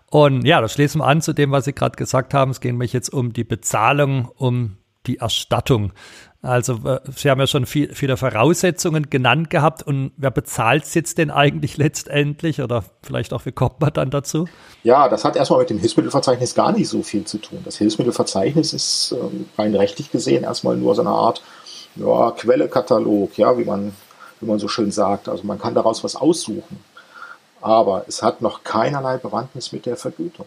Und 0.09 0.47
ja, 0.47 0.61
das 0.61 0.75
schließen 0.75 1.01
wir 1.01 1.07
an 1.09 1.21
zu 1.21 1.33
dem, 1.33 1.51
was 1.51 1.65
Sie 1.65 1.73
gerade 1.73 1.97
gesagt 1.97 2.33
haben. 2.33 2.53
Es 2.53 2.61
geht 2.61 2.71
nämlich 2.71 2.93
jetzt 2.93 3.13
um 3.13 3.33
die 3.33 3.43
Bezahlung, 3.43 4.31
um 4.37 4.77
die 5.09 5.17
Erstattung. 5.17 5.93
Also 6.43 6.75
äh, 6.85 7.01
Sie 7.13 7.29
haben 7.29 7.41
ja 7.41 7.49
schon 7.49 7.67
viel, 7.67 7.93
viele 7.93 8.17
Voraussetzungen 8.17 9.11
genannt 9.11 9.51
gehabt 9.51 9.83
und 9.83 10.13
wer 10.17 10.31
bezahlt 10.31 10.85
es 10.85 10.95
jetzt 10.95 11.19
denn 11.19 11.33
eigentlich 11.33 11.77
letztendlich 11.77 12.63
oder 12.63 12.85
vielleicht 13.03 13.33
auch 13.33 13.47
wie 13.47 13.53
kommt 13.53 13.81
man 13.81 13.93
dann 13.93 14.11
dazu? 14.11 14.47
Ja, 14.85 15.09
das 15.09 15.25
hat 15.25 15.35
erstmal 15.35 15.59
mit 15.59 15.71
dem 15.71 15.79
Hilfsmittelverzeichnis 15.79 16.55
gar 16.55 16.71
nicht 16.71 16.89
so 16.89 17.03
viel 17.03 17.25
zu 17.25 17.39
tun. 17.39 17.59
Das 17.65 17.79
Hilfsmittelverzeichnis 17.79 18.73
ist 18.73 19.13
ähm, 19.21 19.47
rein 19.59 19.75
rechtlich 19.75 20.13
gesehen 20.13 20.45
erstmal 20.45 20.77
nur 20.77 20.95
so 20.95 21.01
eine 21.01 21.11
Art 21.11 21.43
ja, 21.97 22.31
Quellekatalog, 22.33 23.37
ja, 23.37 23.57
wie 23.59 23.65
man, 23.65 23.95
wie 24.41 24.47
man 24.47 24.59
so 24.59 24.69
schön 24.69 24.93
sagt. 24.93 25.29
Also 25.29 25.45
man 25.45 25.59
kann 25.59 25.75
daraus 25.75 26.05
was 26.05 26.17
aussuchen. 26.17 26.85
Aber 27.61 28.05
es 28.09 28.23
hat 28.23 28.41
noch 28.41 28.65
keinerlei 28.65 29.19
Bewandtnis 29.19 29.73
mit 29.73 29.87
der 29.87 29.97
Vergütung. 29.97 30.47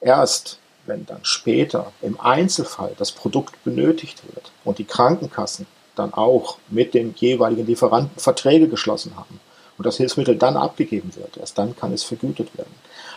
Erst 0.00 0.58
wenn 0.86 1.06
dann 1.06 1.20
später 1.22 1.92
im 2.02 2.20
Einzelfall 2.20 2.92
das 2.98 3.12
Produkt 3.12 3.62
benötigt 3.64 4.22
wird 4.34 4.52
und 4.64 4.78
die 4.78 4.84
Krankenkassen 4.84 5.66
dann 5.94 6.12
auch 6.12 6.58
mit 6.68 6.94
dem 6.94 7.14
jeweiligen 7.16 7.66
Lieferanten 7.66 8.18
Verträge 8.18 8.68
geschlossen 8.68 9.16
haben 9.16 9.40
und 9.78 9.86
das 9.86 9.96
Hilfsmittel 9.96 10.36
dann 10.36 10.56
abgegeben 10.56 11.14
wird, 11.16 11.36
erst 11.36 11.56
dann 11.58 11.76
kann 11.76 11.92
es 11.92 12.04
vergütet 12.04 12.56
werden. 12.56 12.74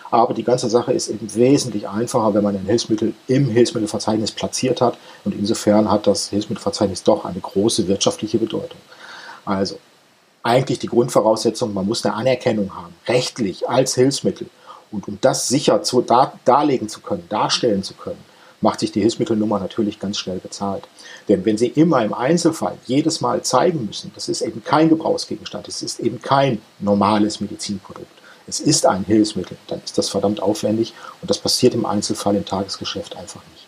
Aber 0.10 0.34
die 0.34 0.44
ganze 0.44 0.70
Sache 0.70 0.94
ist 0.94 1.10
eben 1.10 1.34
wesentlich 1.36 1.88
einfacher, 1.88 2.34
wenn 2.34 2.44
man 2.44 2.56
ein 2.56 2.66
Hilfsmittel 2.66 3.14
im 3.28 3.50
Hilfsmittelverzeichnis 3.50 4.32
platziert 4.32 4.82
hat. 4.82 4.98
Und 5.26 5.36
insofern 5.36 5.92
hat 5.92 6.08
das 6.08 6.30
Hilfsmittelverzeichnis 6.30 7.04
doch 7.04 7.26
eine 7.26 7.40
große 7.40 7.88
wirtschaftliche 7.88 8.38
Bedeutung. 8.38 8.80
Also 9.46 9.78
eigentlich 10.44 10.80
die 10.80 10.88
Grundvoraussetzung, 10.88 11.74
man 11.74 11.86
muss 11.86 12.06
eine 12.06 12.16
Anerkennung 12.16 12.74
haben, 12.76 12.94
rechtlich 13.08 13.68
als 13.68 13.96
Hilfsmittel. 13.96 14.48
Und 14.92 15.08
um 15.08 15.18
das 15.20 15.50
sicher 15.50 15.84
zu, 15.84 16.02
dar, 16.02 16.40
darlegen 16.46 16.88
zu 16.88 17.02
können, 17.02 17.26
darstellen 17.28 17.84
zu 17.84 17.94
können, 17.94 18.24
macht 18.62 18.80
sich 18.80 18.92
die 18.92 19.02
Hilfsmittelnummer 19.02 19.60
natürlich 19.60 20.00
ganz 20.00 20.18
schnell 20.18 20.40
bezahlt. 20.40 20.88
Denn 21.28 21.46
wenn 21.46 21.58
Sie 21.58 21.68
immer 21.68 22.04
im 22.04 22.14
Einzelfall 22.14 22.78
jedes 22.86 23.22
Mal 23.22 23.44
zeigen 23.44 23.86
müssen, 23.86 24.12
das 24.16 24.30
ist 24.30 24.42
eben 24.42 24.64
kein 24.64 24.90
Gebrauchsgegenstand, 24.90 25.68
es 25.68 25.82
ist 25.82 26.00
eben 26.00 26.22
kein 26.22 26.62
normales 26.80 27.40
Medizinprodukt, 27.40 28.08
es 28.48 28.60
ist 28.60 28.86
ein 28.86 29.04
Hilfsmittel, 29.04 29.58
dann 29.68 29.82
ist 29.84 29.98
das 29.98 30.10
verdammt 30.10 30.42
aufwendig 30.42 30.94
und 31.22 31.30
das 31.30 31.38
passiert 31.38 31.74
im 31.74 31.86
Einzelfall 31.86 32.36
im 32.36 32.46
Tagesgeschäft 32.46 33.18
einfach 33.18 33.42
nicht. 33.52 33.68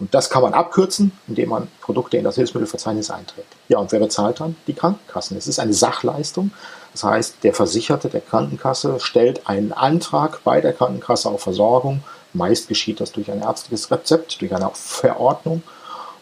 Und 0.00 0.14
das 0.14 0.30
kann 0.30 0.42
man 0.42 0.54
abkürzen, 0.54 1.12
indem 1.28 1.50
man 1.50 1.68
Produkte 1.82 2.16
in 2.16 2.24
das 2.24 2.36
Hilfsmittelverzeichnis 2.36 3.10
einträgt. 3.10 3.54
Ja, 3.68 3.78
und 3.78 3.92
wer 3.92 4.00
bezahlt 4.00 4.40
dann? 4.40 4.56
Die 4.66 4.72
Krankenkassen. 4.72 5.36
Es 5.36 5.46
ist 5.46 5.60
eine 5.60 5.74
Sachleistung. 5.74 6.52
Das 6.92 7.04
heißt, 7.04 7.36
der 7.42 7.52
Versicherte 7.52 8.08
der 8.08 8.22
Krankenkasse 8.22 8.98
stellt 8.98 9.46
einen 9.46 9.72
Antrag 9.72 10.42
bei 10.42 10.62
der 10.62 10.72
Krankenkasse 10.72 11.28
auf 11.28 11.42
Versorgung. 11.42 12.02
Meist 12.32 12.68
geschieht 12.68 13.00
das 13.00 13.12
durch 13.12 13.30
ein 13.30 13.42
ärztliches 13.42 13.90
Rezept, 13.90 14.40
durch 14.40 14.54
eine 14.54 14.70
Verordnung. 14.72 15.62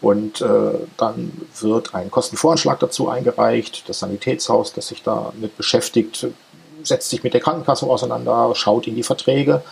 Und 0.00 0.40
äh, 0.40 0.72
dann 0.96 1.46
wird 1.60 1.94
ein 1.94 2.10
Kostenvoranschlag 2.10 2.80
dazu 2.80 3.08
eingereicht. 3.08 3.88
Das 3.88 4.00
Sanitätshaus, 4.00 4.72
das 4.72 4.88
sich 4.88 5.04
damit 5.04 5.56
beschäftigt, 5.56 6.26
setzt 6.88 7.10
sich 7.10 7.22
mit 7.22 7.34
der 7.34 7.40
Krankenkasse 7.40 7.86
auseinander, 7.86 8.52
schaut 8.54 8.86
in 8.86 8.96
die 8.96 9.02
Verträge 9.02 9.62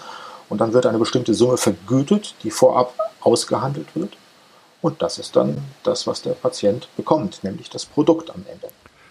und 0.49 0.61
dann 0.61 0.73
wird 0.73 0.87
eine 0.87 0.99
bestimmte 0.99 1.35
Summe 1.35 1.57
vergütet, 1.57 2.35
die 2.43 2.51
vorab 2.51 2.95
ausgehandelt 3.21 3.89
wird. 3.95 4.17
Und 4.83 5.03
das 5.03 5.19
ist 5.19 5.35
dann 5.35 5.59
das, 5.83 6.07
was 6.07 6.23
der 6.23 6.33
Patient 6.33 6.89
bekommt, 6.97 7.43
nämlich 7.43 7.71
das 7.71 7.87
Produkt 7.87 8.31
am 8.31 8.45
Ende. 8.51 8.69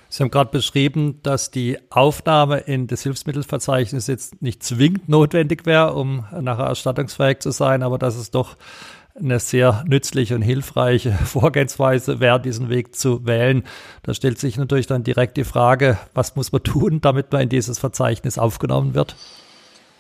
Sie 0.08 0.24
haben 0.24 0.32
gerade 0.32 0.52
beschrieben, 0.52 1.20
dass 1.24 1.52
die 1.52 1.78
Aufnahme 1.90 2.60
in 2.60 2.88
das 2.88 3.02
Hilfsmittelverzeichnis 3.02 4.08
jetzt 4.08 4.42
nicht 4.42 4.64
zwingend 4.64 5.10
notwendig 5.10 5.66
wäre, 5.66 5.94
um 5.94 6.26
nachher 6.40 6.68
erstattungsfähig 6.68 7.40
zu 7.40 7.52
sein, 7.52 7.84
aber 7.84 7.98
dass 7.98 8.16
es 8.16 8.32
doch 8.32 8.56
eine 9.18 9.40
sehr 9.40 9.84
nützliche 9.88 10.36
und 10.36 10.42
hilfreiche 10.42 11.12
Vorgehensweise 11.26 12.20
wäre, 12.20 12.40
diesen 12.40 12.70
Weg 12.70 12.96
zu 12.96 13.26
wählen. 13.26 13.64
Da 14.04 14.14
stellt 14.14 14.40
sich 14.40 14.58
natürlich 14.58 14.88
dann 14.88 15.04
direkt 15.04 15.38
die 15.38 15.44
Frage, 15.44 15.98
was 16.14 16.36
muss 16.36 16.52
man 16.52 16.64
tun, 16.64 17.02
damit 17.02 17.32
man 17.32 17.42
in 17.42 17.50
dieses 17.50 17.80
Verzeichnis 17.80 18.38
aufgenommen 18.38 18.94
wird? 18.94 19.16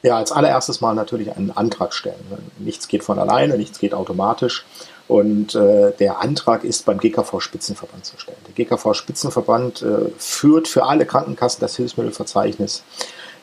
Ja, 0.03 0.17
als 0.17 0.31
allererstes 0.31 0.81
mal 0.81 0.93
natürlich 0.93 1.35
einen 1.35 1.49
Antrag 1.49 1.93
stellen. 1.93 2.19
Nichts 2.59 2.87
geht 2.87 3.03
von 3.03 3.17
alleine, 3.17 3.57
nichts 3.57 3.79
geht 3.79 3.93
automatisch. 3.93 4.65
Und 5.07 5.55
äh, 5.55 5.93
der 5.99 6.19
Antrag 6.19 6.63
ist 6.63 6.85
beim 6.85 6.99
GKV-Spitzenverband 6.99 8.05
zu 8.05 8.17
stellen. 8.17 8.37
Der 8.47 8.53
GKV-Spitzenverband 8.53 9.81
äh, 9.81 10.11
führt 10.17 10.67
für 10.67 10.83
alle 10.83 11.05
Krankenkassen 11.05 11.59
das 11.61 11.75
Hilfsmittelverzeichnis. 11.75 12.83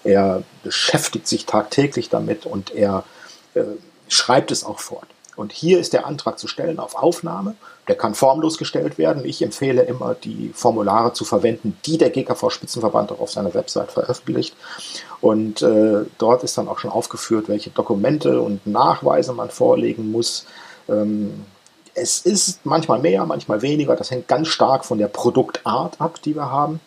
Er 0.05 0.43
beschäftigt 0.63 1.27
sich 1.27 1.47
tagtäglich 1.47 2.09
damit 2.11 2.47
und 2.47 2.75
er 2.75 3.05
äh, 3.55 3.63
schreibt 4.09 4.51
es 4.51 4.65
auch 4.65 4.81
fort. 4.81 5.07
Und 5.43 5.51
hier 5.51 5.81
ist 5.81 5.93
der 5.93 6.07
Antrag 6.07 6.39
zu 6.39 6.47
stellen 6.47 6.79
auf 6.79 6.95
Aufnahme. 6.95 7.57
Der 7.89 7.97
kann 7.97 8.15
formlos 8.15 8.59
gestellt 8.59 8.97
werden. 8.97 9.25
Ich 9.25 9.43
empfehle 9.43 9.83
immer, 9.83 10.15
die 10.15 10.53
Formulare 10.55 11.15
zu 11.15 11.25
verwenden, 11.25 11.77
die 11.85 11.99
der 11.99 12.11
GKV-Spitzenverband 12.11 13.11
auch 13.11 13.19
auf 13.19 13.33
seiner 13.33 13.53
Website 13.53 13.91
veröffentlicht. 13.91 14.55
Und 15.21 15.61
äh, 15.61 16.05
dort 16.19 16.45
ist 16.45 16.57
dann 16.57 16.69
auch 16.69 16.79
schon 16.79 16.93
aufgeführt, 16.93 17.49
welche 17.49 17.71
Dokumente 17.71 18.41
und 18.41 18.69
Nachweise 18.69 19.33
man 19.33 19.51
vorlegen 19.51 20.13
muss. 20.13 20.47
Ähm, 20.89 21.45
es 21.95 22.21
ist 22.21 22.65
manchmal 22.65 23.01
mehr, 23.01 23.27
manchmal 23.27 23.63
weniger. 23.63 23.97
Das 23.97 24.13
hängt 24.13 24.29
ganz 24.29 24.47
stark 24.47 24.85
von 24.85 24.99
der 24.99 25.09
Produktart 25.09 26.01
ab, 26.01 26.23
die 26.23 26.37
wir 26.37 26.53
haben. 26.53 26.79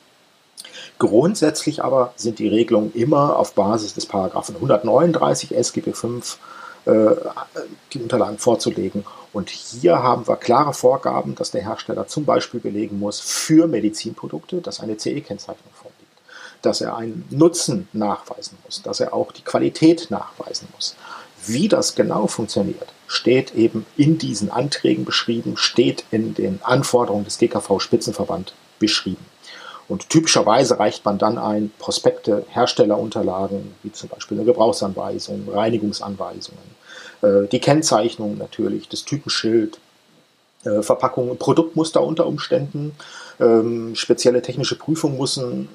Grundsätzlich 0.98 1.84
aber 1.84 2.14
sind 2.16 2.40
die 2.40 2.48
Regelungen 2.48 2.94
immer 2.94 3.36
auf 3.36 3.54
Basis 3.54 3.96
des 3.96 4.06
Paragraphen 4.06 4.56
139 4.56 5.54
SGB 5.54 5.92
5 5.92 6.36
äh, 6.36 6.55
die 6.86 8.02
Unterlagen 8.02 8.38
vorzulegen. 8.38 9.06
Und 9.34 9.50
hier 9.50 10.02
haben 10.02 10.28
wir 10.28 10.38
klare 10.38 10.74
Vorgaben, 10.74 11.36
dass 11.36 11.52
der 11.52 11.64
Hersteller 11.64 12.08
zum 12.08 12.26
Beispiel 12.26 12.60
belegen 12.60 13.00
muss 13.00 13.20
für 13.20 13.68
Medizinprodukte, 13.68 14.62
dass 14.62 14.80
eine 14.80 14.98
CE-Kennzeichnung 14.98 15.74
vorliegt, 15.74 16.22
dass 16.62 16.82
er 16.82 16.96
einen 16.96 17.26
Nutzen 17.32 17.88
nachweisen 17.92 18.58
muss, 18.64 18.82
dass 18.82 19.00
er 19.00 19.14
auch 19.14 19.32
die 19.32 19.42
Qualität 19.42 20.08
nachweisen 20.10 20.68
muss. 20.74 20.96
Wie 21.48 21.68
das 21.68 21.96
genau 21.96 22.28
funktioniert, 22.28 22.88
steht 23.08 23.54
eben 23.56 23.86
in 23.98 24.18
diesen 24.18 24.50
Anträgen 24.50 25.06
beschrieben, 25.06 25.58
steht 25.58 26.06
in 26.12 26.34
den 26.34 26.60
Anforderungen 26.64 27.26
des 27.26 27.38
GKV-Spitzenverband 27.38 28.54
beschrieben. 28.80 29.26
Und 29.88 30.10
typischerweise 30.10 30.80
reicht 30.80 31.06
man 31.06 31.18
dann 31.18 31.38
ein 31.38 31.72
Prospekte, 31.78 32.46
Herstellerunterlagen, 32.50 33.76
wie 33.84 33.92
zum 33.92 34.10
Beispiel 34.10 34.38
eine 34.38 34.46
Gebrauchsanweisung, 34.46 35.48
Reinigungsanweisungen, 35.52 36.64
äh, 37.22 37.48
die 37.52 37.60
Kennzeichnung 37.60 38.38
natürlich, 38.38 38.90
das 38.90 39.06
Typenschild, 39.06 39.80
äh, 40.64 40.82
Verpackung, 40.82 41.38
Produktmuster 41.38 42.02
unter 42.02 42.26
Umständen, 42.26 42.96
ähm, 43.40 43.96
spezielle 43.96 44.42
technische 44.42 44.78
Prüfungen 44.78 45.20
müssen, 45.20 45.70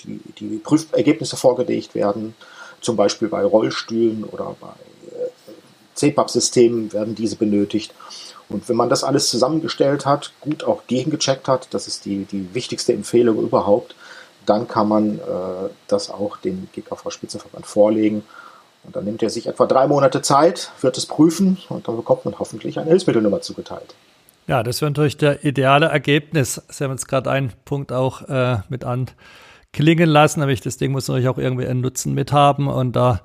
die, 0.00 0.20
die 0.38 0.58
Prüfergebnisse 0.58 1.36
vorgelegt 1.36 1.94
werden, 1.94 2.34
zum 2.80 2.96
Beispiel 2.96 3.28
bei 3.28 3.44
Rollstühlen 3.44 4.24
oder 4.24 4.56
bei 4.60 4.74
äh, 5.12 5.30
CPAP-Systemen 5.94 6.92
werden 6.92 7.14
diese 7.14 7.36
benötigt. 7.36 7.94
Und 8.52 8.68
wenn 8.68 8.76
man 8.76 8.88
das 8.88 9.04
alles 9.04 9.28
zusammengestellt 9.30 10.06
hat, 10.06 10.32
gut 10.40 10.64
auch 10.64 10.86
gegengecheckt 10.86 11.48
hat, 11.48 11.68
das 11.72 11.88
ist 11.88 12.04
die, 12.04 12.24
die 12.24 12.54
wichtigste 12.54 12.92
Empfehlung 12.92 13.38
überhaupt, 13.38 13.94
dann 14.46 14.68
kann 14.68 14.88
man 14.88 15.18
äh, 15.18 15.20
das 15.88 16.10
auch 16.10 16.36
dem 16.36 16.68
GKV-Spitzenverband 16.72 17.66
vorlegen. 17.66 18.24
Und 18.84 18.96
dann 18.96 19.04
nimmt 19.04 19.22
er 19.22 19.30
sich 19.30 19.46
etwa 19.46 19.66
drei 19.66 19.86
Monate 19.86 20.22
Zeit, 20.22 20.72
wird 20.80 20.98
es 20.98 21.06
prüfen 21.06 21.58
und 21.68 21.86
dann 21.86 21.96
bekommt 21.96 22.24
man 22.24 22.38
hoffentlich 22.38 22.78
eine 22.78 22.90
Hilfsmittelnummer 22.90 23.40
zugeteilt. 23.40 23.94
Ja, 24.48 24.64
das 24.64 24.80
wäre 24.80 24.90
natürlich 24.90 25.16
der 25.16 25.44
ideale 25.44 25.86
Ergebnis. 25.86 26.60
Sie 26.68 26.82
haben 26.82 26.90
jetzt 26.90 27.06
gerade 27.06 27.30
einen 27.30 27.52
Punkt 27.64 27.92
auch 27.92 28.22
äh, 28.22 28.58
mit 28.68 28.84
anklingen 28.84 30.08
lassen, 30.08 30.42
aber 30.42 30.50
ich, 30.50 30.60
das 30.60 30.78
Ding 30.78 30.90
muss 30.90 31.06
natürlich 31.06 31.28
auch 31.28 31.38
irgendwie 31.38 31.66
einen 31.66 31.80
Nutzen 31.80 32.12
mit 32.12 32.32
haben 32.32 32.66
und 32.66 32.96
da 32.96 33.20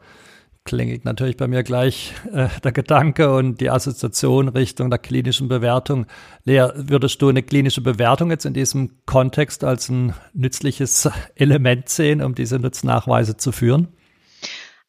klingelt 0.68 1.06
natürlich 1.06 1.38
bei 1.38 1.48
mir 1.48 1.64
gleich 1.64 2.14
äh, 2.32 2.50
der 2.64 2.72
Gedanke 2.72 3.34
und 3.34 3.60
die 3.62 3.72
Assoziation 3.72 4.50
Richtung 4.50 4.92
der 4.92 5.00
klinischen 5.00 5.48
Bewertung. 5.48 6.06
Lea, 6.44 6.68
würdest 6.76 7.22
du 7.22 7.30
eine 7.30 7.42
klinische 7.42 7.82
Bewertung 7.82 8.30
jetzt 8.30 8.46
in 8.46 8.54
diesem 8.54 9.00
Kontext 9.06 9.64
als 9.64 9.90
ein 9.90 10.14
nützliches 10.34 11.10
Element 11.36 11.90
sehen, 11.90 12.22
um 12.22 12.36
diese 12.36 12.60
Nutznachweise 12.60 13.38
zu 13.38 13.52
führen? 13.52 13.88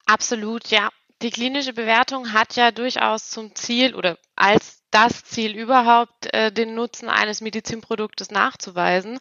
Absolut, 0.05 0.67
ja. 0.69 0.91
Die 1.23 1.31
klinische 1.31 1.73
Bewertung 1.73 2.33
hat 2.33 2.57
ja 2.57 2.71
durchaus 2.71 3.31
zum 3.31 3.55
Ziel 3.55 3.95
oder 3.95 4.19
als 4.37 4.83
das 4.91 5.25
Ziel 5.25 5.53
überhaupt, 5.53 6.33
äh, 6.33 6.53
den 6.53 6.75
Nutzen 6.75 7.09
eines 7.09 7.41
Medizinproduktes 7.41 8.31
nachzuweisen 8.31 9.19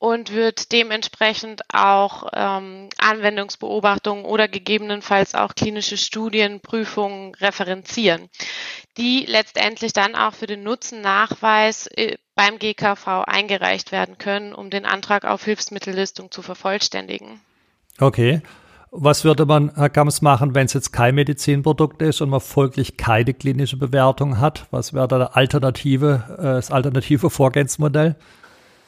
und 0.00 0.32
wird 0.32 0.72
dementsprechend 0.72 1.60
auch 1.72 2.30
ähm, 2.32 2.88
Anwendungsbeobachtungen 2.96 4.24
oder 4.24 4.48
gegebenenfalls 4.48 5.34
auch 5.34 5.54
klinische 5.54 5.98
Studien, 5.98 6.60
Prüfungen 6.60 7.34
referenzieren, 7.34 8.30
die 8.96 9.26
letztendlich 9.28 9.92
dann 9.92 10.14
auch 10.14 10.32
für 10.32 10.46
den 10.46 10.62
Nutzennachweis 10.62 11.86
äh, 11.88 12.16
beim 12.34 12.58
GKV 12.58 13.24
eingereicht 13.26 13.92
werden 13.92 14.16
können, 14.16 14.54
um 14.54 14.70
den 14.70 14.86
Antrag 14.86 15.26
auf 15.26 15.44
Hilfsmittellistung 15.44 16.30
zu 16.30 16.40
vervollständigen. 16.40 17.38
Okay. 18.00 18.40
Was 18.92 19.24
würde 19.24 19.44
man, 19.44 19.70
Herr 19.74 19.90
Gams, 19.90 20.22
machen, 20.22 20.54
wenn 20.54 20.64
es 20.64 20.72
jetzt 20.72 20.92
kein 20.92 21.14
Medizinprodukt 21.14 22.00
ist 22.00 22.22
und 22.22 22.30
man 22.30 22.40
folglich 22.40 22.96
keine 22.96 23.34
klinische 23.34 23.76
Bewertung 23.76 24.40
hat? 24.40 24.66
Was 24.70 24.94
wäre 24.94 25.06
da 25.06 25.26
alternative, 25.26 26.24
äh, 26.38 26.42
das 26.42 26.70
alternative 26.70 27.28
Vorgehensmodell? 27.28 28.16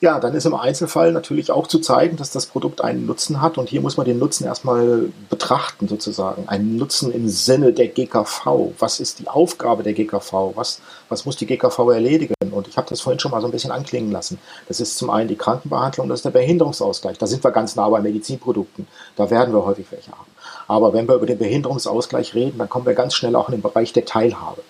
Ja, 0.02 0.18
dann 0.18 0.34
ist 0.34 0.46
im 0.46 0.54
Einzelfall 0.56 1.12
natürlich 1.12 1.52
auch 1.52 1.68
zu 1.68 1.78
zeigen, 1.78 2.16
dass 2.16 2.32
das 2.32 2.46
Produkt 2.46 2.80
einen 2.80 3.06
Nutzen 3.06 3.40
hat. 3.40 3.56
Und 3.56 3.68
hier 3.68 3.80
muss 3.80 3.96
man 3.96 4.04
den 4.04 4.18
Nutzen 4.18 4.44
erstmal 4.44 5.12
betrachten, 5.30 5.86
sozusagen. 5.86 6.48
Einen 6.48 6.76
Nutzen 6.76 7.12
im 7.12 7.28
Sinne 7.28 7.72
der 7.72 7.86
GKV. 7.86 8.72
Was 8.80 8.98
ist 8.98 9.20
die 9.20 9.28
Aufgabe 9.28 9.84
der 9.84 9.92
GKV? 9.92 10.56
Was, 10.56 10.80
was 11.08 11.24
muss 11.24 11.36
die 11.36 11.46
GKV 11.46 11.78
erledigen? 11.92 12.34
Und 12.50 12.66
ich 12.66 12.76
habe 12.76 12.88
das 12.88 13.00
vorhin 13.00 13.20
schon 13.20 13.30
mal 13.30 13.40
so 13.40 13.46
ein 13.46 13.52
bisschen 13.52 13.70
anklingen 13.70 14.10
lassen. 14.10 14.40
Das 14.66 14.80
ist 14.80 14.98
zum 14.98 15.08
einen 15.08 15.28
die 15.28 15.36
Krankenbehandlung, 15.36 16.08
das 16.08 16.18
ist 16.18 16.24
der 16.24 16.30
Behinderungsausgleich. 16.30 17.16
Da 17.18 17.28
sind 17.28 17.44
wir 17.44 17.52
ganz 17.52 17.76
nah 17.76 17.88
bei 17.88 18.00
Medizinprodukten. 18.00 18.88
Da 19.14 19.30
werden 19.30 19.54
wir 19.54 19.64
häufig 19.64 19.86
welche 19.90 20.10
haben. 20.10 20.32
Aber 20.66 20.92
wenn 20.92 21.06
wir 21.06 21.14
über 21.14 21.26
den 21.26 21.38
Behinderungsausgleich 21.38 22.34
reden, 22.34 22.58
dann 22.58 22.68
kommen 22.68 22.86
wir 22.86 22.94
ganz 22.94 23.14
schnell 23.14 23.36
auch 23.36 23.48
in 23.48 23.52
den 23.52 23.62
Bereich 23.62 23.92
der 23.92 24.04
Teilhabe. 24.04 24.62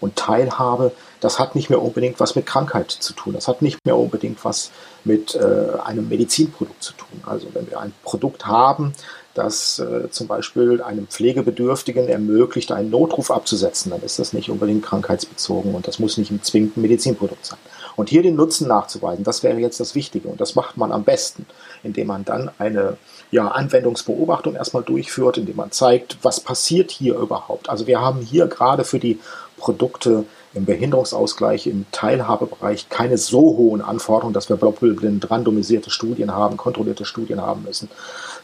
Und 0.00 0.16
Teilhabe, 0.16 0.92
das 1.20 1.38
hat 1.38 1.54
nicht 1.54 1.70
mehr 1.70 1.82
unbedingt 1.82 2.20
was 2.20 2.36
mit 2.36 2.46
Krankheit 2.46 2.90
zu 2.90 3.12
tun. 3.12 3.32
Das 3.34 3.48
hat 3.48 3.62
nicht 3.62 3.84
mehr 3.84 3.96
unbedingt 3.96 4.44
was 4.44 4.70
mit 5.04 5.34
äh, 5.34 5.78
einem 5.84 6.08
Medizinprodukt 6.08 6.82
zu 6.82 6.92
tun. 6.92 7.22
Also 7.26 7.48
wenn 7.54 7.68
wir 7.68 7.80
ein 7.80 7.92
Produkt 8.04 8.46
haben, 8.46 8.94
das 9.38 9.78
äh, 9.78 10.10
zum 10.10 10.26
Beispiel 10.26 10.82
einem 10.82 11.06
Pflegebedürftigen 11.06 12.08
ermöglicht, 12.08 12.72
einen 12.72 12.90
Notruf 12.90 13.30
abzusetzen. 13.30 13.90
Dann 13.90 14.02
ist 14.02 14.18
das 14.18 14.32
nicht 14.32 14.50
unbedingt 14.50 14.84
krankheitsbezogen 14.84 15.74
und 15.74 15.86
das 15.86 16.00
muss 16.00 16.18
nicht 16.18 16.32
ein 16.32 16.42
zwingend 16.42 16.76
Medizinprodukt 16.76 17.46
sein. 17.46 17.58
Und 17.94 18.08
hier 18.08 18.22
den 18.22 18.34
Nutzen 18.34 18.68
nachzuweisen, 18.68 19.24
das 19.24 19.42
wäre 19.42 19.58
jetzt 19.58 19.80
das 19.80 19.94
Wichtige. 19.94 20.28
Und 20.28 20.40
das 20.40 20.56
macht 20.56 20.76
man 20.76 20.92
am 20.92 21.04
besten, 21.04 21.46
indem 21.82 22.08
man 22.08 22.24
dann 22.24 22.50
eine 22.58 22.96
ja, 23.30 23.48
Anwendungsbeobachtung 23.48 24.56
erstmal 24.56 24.82
durchführt, 24.82 25.38
indem 25.38 25.56
man 25.56 25.70
zeigt, 25.70 26.18
was 26.22 26.40
passiert 26.40 26.90
hier 26.90 27.16
überhaupt. 27.16 27.68
Also 27.68 27.86
wir 27.86 28.00
haben 28.00 28.20
hier 28.20 28.46
gerade 28.46 28.84
für 28.84 28.98
die 28.98 29.20
Produkte 29.58 30.24
im 30.54 30.64
Behinderungsausgleich, 30.64 31.66
im 31.66 31.86
Teilhabebereich 31.92 32.88
keine 32.88 33.18
so 33.18 33.40
hohen 33.40 33.82
Anforderungen, 33.82 34.34
dass 34.34 34.48
wir 34.48 34.56
doppelblind 34.56 35.30
randomisierte 35.30 35.90
Studien 35.90 36.32
haben, 36.34 36.56
kontrollierte 36.56 37.04
Studien 37.04 37.40
haben 37.40 37.64
müssen, 37.64 37.90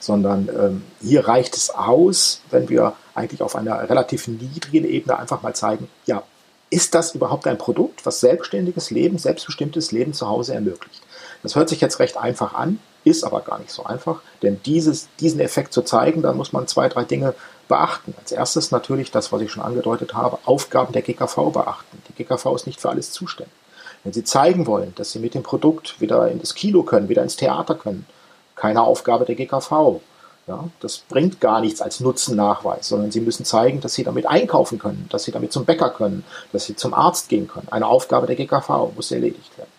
sondern 0.01 0.49
ähm, 0.49 0.83
hier 1.01 1.27
reicht 1.27 1.57
es 1.57 1.71
aus, 1.71 2.43
wenn 2.51 2.69
wir 2.69 2.93
eigentlich 3.15 3.43
auf 3.43 3.57
einer 3.57 3.89
relativ 3.89 4.29
niedrigen 4.29 4.85
Ebene 4.85 5.19
einfach 5.19 5.43
mal 5.43 5.55
zeigen, 5.55 5.89
ja, 6.07 6.23
ist 6.71 6.95
das 6.95 7.15
überhaupt 7.15 7.47
ein 7.47 7.59
Produkt, 7.59 8.05
was 8.05 8.21
selbstständiges 8.21 8.91
Leben, 8.91 9.17
selbstbestimmtes 9.19 9.93
Leben 9.93 10.13
zu 10.13 10.29
Hause 10.29 10.55
ermöglicht? 10.55 11.03
Das 11.43 11.57
hört 11.57 11.69
sich 11.69 11.81
jetzt 11.81 12.01
recht 12.01 12.17
einfach 12.17 12.55
an, 12.55 12.81
ist 13.05 13.25
aber 13.25 13.41
gar 13.41 13.59
nicht 13.59 13.71
so 13.71 13.85
einfach, 13.85 14.21
denn 14.43 14.61
dieses, 14.65 15.09
diesen 15.21 15.41
Effekt 15.41 15.73
zu 15.73 15.83
zeigen, 15.83 16.23
da 16.23 16.33
muss 16.33 16.53
man 16.53 16.67
zwei, 16.67 16.89
drei 16.89 17.05
Dinge 17.05 17.35
beachten. 17.69 18.15
Als 18.19 18.33
erstes 18.33 18.71
natürlich 18.71 19.11
das, 19.11 19.33
was 19.33 19.41
ich 19.41 19.51
schon 19.51 19.63
angedeutet 19.63 20.15
habe, 20.15 20.39
Aufgaben 20.45 20.93
der 20.93 21.03
GKV 21.03 21.51
beachten. 21.53 22.03
Die 22.09 22.25
GKV 22.25 22.55
ist 22.55 22.67
nicht 22.67 22.81
für 22.81 22.91
alles 22.91 23.13
zuständig. 23.13 23.55
Wenn 24.03 24.13
Sie 24.13 24.25
zeigen 24.25 24.67
wollen, 24.67 24.95
dass 24.97 25.13
Sie 25.13 25.19
mit 25.19 25.35
dem 25.35 25.43
Produkt 25.43 26.01
wieder 26.01 26.31
in 26.31 26.39
das 26.39 26.55
Kino 26.55 26.83
können, 26.83 27.09
wieder 27.09 27.23
ins 27.23 27.37
Theater 27.37 27.75
können, 27.75 28.07
keine 28.55 28.83
Aufgabe 28.83 29.25
der 29.25 29.35
GKV. 29.35 30.01
Ja, 30.47 30.69
das 30.81 30.99
bringt 30.99 31.41
gar 31.41 31.63
nichts 31.63 31.81
als 31.81 32.01
Nutzennachweis, 32.01 32.89
sondern 32.89 33.11
Sie 33.11 33.21
müssen 33.21 33.47
zeigen, 33.47 33.81
dass 33.81 33.95
Sie 33.95 34.05
damit 34.05 34.27
einkaufen 34.27 34.79
können, 34.79 35.07
dass 35.11 35.25
Sie 35.25 35.33
damit 35.33 35.53
zum 35.55 35.65
Bäcker 35.65 35.89
können, 35.89 36.23
dass 36.53 36.67
Sie 36.67 36.77
zum 36.77 36.93
Arzt 36.93 37.31
gehen 37.31 37.49
können. 37.49 37.69
Eine 37.71 37.87
Aufgabe 37.87 38.27
der 38.27 38.37
GKV 38.37 38.93
muss 38.95 39.11
erledigt 39.11 39.57
werden. 39.57 39.71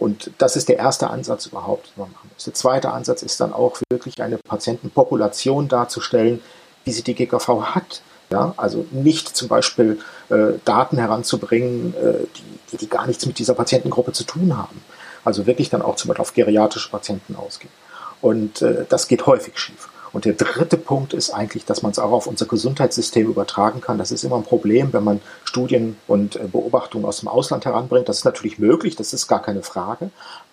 Und 0.00 0.30
das 0.38 0.56
ist 0.56 0.70
der 0.70 0.78
erste 0.78 1.10
Ansatz 1.10 1.46
überhaupt, 1.46 1.88
den 1.88 2.00
man 2.02 2.12
machen 2.12 2.30
muss. 2.32 2.44
Der 2.44 2.54
zweite 2.54 2.90
Ansatz 2.90 3.22
ist 3.22 3.38
dann 3.38 3.52
auch 3.52 3.78
wirklich 3.92 4.22
eine 4.22 4.38
Patientenpopulation 4.38 5.68
darzustellen, 5.68 6.40
wie 6.84 6.92
sie 6.92 7.02
die 7.02 7.14
GKV 7.14 7.74
hat. 7.74 8.00
Ja, 8.32 8.54
also 8.56 8.86
nicht 8.92 9.36
zum 9.36 9.48
Beispiel 9.48 9.98
äh, 10.30 10.52
Daten 10.64 10.96
heranzubringen, 10.96 11.94
äh, 11.94 12.26
die, 12.72 12.76
die, 12.78 12.88
gar 12.88 13.06
nichts 13.06 13.26
mit 13.26 13.38
dieser 13.38 13.54
Patientengruppe 13.54 14.12
zu 14.12 14.24
tun 14.24 14.56
haben. 14.56 14.82
Also 15.22 15.46
wirklich 15.46 15.68
dann 15.68 15.82
auch 15.82 15.96
zum 15.96 16.08
Beispiel 16.08 16.22
auf 16.22 16.32
geriatrische 16.32 16.90
Patienten 16.90 17.36
ausgehen. 17.36 17.72
Und 18.22 18.62
äh, 18.62 18.86
das 18.88 19.06
geht 19.06 19.26
häufig 19.26 19.58
schief. 19.58 19.89
Und 20.12 20.24
der 20.24 20.32
dritte 20.32 20.76
Punkt 20.76 21.12
ist 21.12 21.30
eigentlich, 21.30 21.64
dass 21.64 21.82
man 21.82 21.92
es 21.92 21.98
auch 21.98 22.12
auf 22.12 22.26
unser 22.26 22.46
Gesundheitssystem 22.46 23.28
übertragen 23.28 23.80
kann. 23.80 23.98
Das 23.98 24.10
ist 24.10 24.24
immer 24.24 24.36
ein 24.36 24.42
Problem, 24.42 24.92
wenn 24.92 25.04
man 25.04 25.20
Studien 25.44 25.96
und 26.06 26.36
äh, 26.36 26.46
Beobachtungen 26.50 27.04
aus 27.04 27.20
dem 27.20 27.28
Ausland 27.28 27.64
heranbringt. 27.64 28.08
Das 28.08 28.18
ist 28.18 28.24
natürlich 28.24 28.58
möglich, 28.58 28.96
das 28.96 29.12
ist 29.12 29.28
gar 29.28 29.42
keine 29.42 29.62
Frage. 29.62 30.10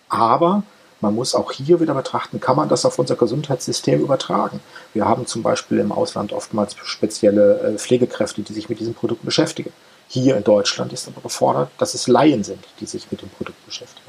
Aber 0.10 0.64
man 1.00 1.14
muss 1.14 1.36
auch 1.36 1.52
hier 1.52 1.80
wieder 1.80 1.94
betrachten, 1.94 2.40
kann 2.40 2.56
man 2.56 2.70
das 2.70 2.86
auf 2.86 2.98
unser 2.98 3.16
Gesundheitssystem 3.16 4.02
übertragen? 4.02 4.60
Wir 4.94 5.06
haben 5.06 5.28
zum 5.28 5.44
Beispiel 5.44 5.78
im 5.80 5.92
Ausland 5.92 6.34
oftmals 6.34 6.76
spezielle 6.84 7.60
äh, 7.60 7.78
Pflegekräfte, 7.78 8.42
die 8.42 8.54
sich 8.54 8.70
mit 8.70 8.80
diesen 8.80 8.94
Produkten 8.94 9.26
beschäftigen. 9.26 9.72
Hier 10.08 10.38
in 10.38 10.44
Deutschland 10.44 10.94
ist 10.94 11.08
aber 11.08 11.22
gefordert, 11.22 11.70
dass 11.78 11.94
es 11.94 12.08
Laien 12.08 12.44
sind, 12.44 12.64
die 12.80 12.86
sich 12.86 13.12
mit 13.12 13.22
dem 13.22 13.30
Produkt 13.30 13.64
beschäftigen. 13.66 14.08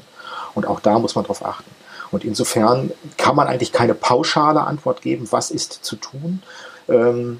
Und 0.55 0.65
auch 0.65 0.79
da 0.79 0.97
muss 0.97 1.15
man 1.15 1.23
darauf 1.25 1.45
achten. 1.45 1.69
Und 2.11 2.25
insofern 2.25 2.91
kann 3.17 3.35
man 3.35 3.47
eigentlich 3.47 3.71
keine 3.71 3.93
pauschale 3.93 4.61
Antwort 4.61 5.01
geben, 5.01 5.27
was 5.31 5.51
ist 5.51 5.73
zu 5.73 5.95
tun. 5.95 6.41
Ähm, 6.87 7.39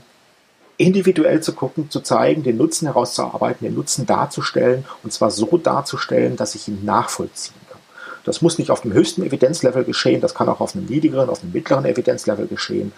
individuell 0.80 1.42
zu 1.42 1.54
gucken, 1.54 1.90
zu 1.90 2.00
zeigen, 2.00 2.42
den 2.42 2.58
Nutzen 2.58 2.88
herauszuarbeiten, 2.88 3.68
den 3.68 3.76
Nutzen 3.76 4.06
darzustellen 4.06 4.86
und 5.04 5.12
zwar 5.12 5.30
so 5.30 5.58
darzustellen, 5.58 6.38
dass 6.38 6.56
ich 6.56 6.70
ihn 6.70 6.86
nachvollziehen 6.86 7.60
kann. 7.70 7.82
Das 8.24 8.42
muss 8.42 8.58
nicht 8.58 8.72
auf 8.72 8.82
dem 8.82 8.94
höchsten 8.94 9.24
Evidenzlevel 9.24 9.84
geschehen, 9.84 10.22
das 10.22 10.34
kann 10.34 10.48
auch 10.48 10.62
auf 10.62 10.76
einem 10.76 10.86
niedrigeren, 10.86 11.30
auf 11.30 11.44
einem 11.44 11.52
mittleren 11.52 11.84
Evidenzlevel 11.84 12.48
geschehen, 12.48 12.94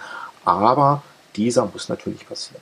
aber 0.46 1.02
dieser 1.36 1.66
muss 1.66 1.90
natürlich 1.90 2.28
passieren. 2.28 2.62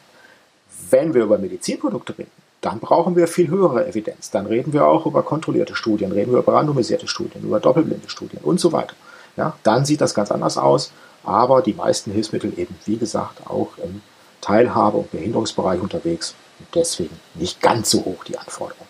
Wenn 0.90 1.14
wir 1.14 1.24
über 1.24 1.38
Medizinprodukte 1.38 2.18
reden, 2.18 2.32
dann 2.62 2.80
brauchen 2.80 3.16
wir 3.16 3.28
viel 3.28 3.48
höhere 3.50 3.88
Evidenz. 3.88 4.32
Dann 4.32 4.46
reden 4.46 4.74
wir 4.74 4.86
auch 4.86 5.06
über 5.06 5.24
kontrollierte 5.24 5.76
Studien, 5.76 6.12
reden 6.12 6.32
wir 6.32 6.40
über 6.40 6.54
randomisierte 6.54 7.08
Studien, 7.08 7.44
über 7.44 7.60
doppelblinde 7.60 8.10
Studien 8.10 8.42
und 8.44 8.60
so 8.60 8.72
weiter. 8.72 8.96
Ja, 9.38 9.56
dann 9.64 9.86
sieht 9.86 10.02
das 10.02 10.14
ganz 10.14 10.32
anders 10.32 10.58
aus, 10.58 10.92
aber 11.24 11.62
die 11.62 11.74
meisten 11.74 12.12
Hilfsmittel 12.12 12.58
eben, 12.58 12.76
wie 12.86 12.98
gesagt, 12.98 13.48
auch 13.48 13.70
im 13.78 14.02
Teilhabe- 14.42 14.98
und 14.98 15.12
Behinderungsbereich 15.12 15.82
unterwegs 15.82 16.36
und 16.60 16.68
deswegen 16.76 17.18
nicht 17.36 17.62
ganz 17.62 17.92
so 17.92 18.04
hoch 18.04 18.24
die 18.26 18.38
Anforderung. 18.38 18.88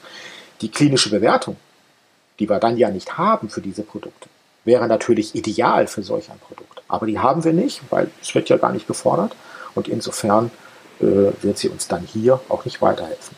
Die 0.62 0.72
klinische 0.72 1.12
Bewertung, 1.12 1.56
die 2.40 2.50
wir 2.50 2.60
dann 2.60 2.78
ja 2.78 2.90
nicht 2.90 3.18
haben 3.18 3.50
für 3.50 3.62
diese 3.62 3.84
Produkte, 3.84 4.30
wäre 4.66 4.88
natürlich 4.88 5.36
ideal 5.36 5.88
für 5.88 6.02
solch 6.02 6.32
ein 6.32 6.40
Produkt. 6.40 6.82
Aber 6.88 7.06
die 7.06 7.20
haben 7.20 7.44
wir 7.44 7.54
nicht, 7.54 7.82
weil 7.92 8.10
es 8.22 8.34
wird 8.34 8.50
ja 8.50 8.58
gar 8.58 8.72
nicht 8.72 8.88
gefordert 8.88 9.36
und 9.76 9.88
insofern 9.88 10.50
äh, 11.00 11.32
wird 11.42 11.58
sie 11.60 11.70
uns 11.70 11.88
dann 11.88 12.02
hier 12.02 12.40
auch 12.50 12.66
nicht 12.66 12.82
weiterhelfen 12.82 13.36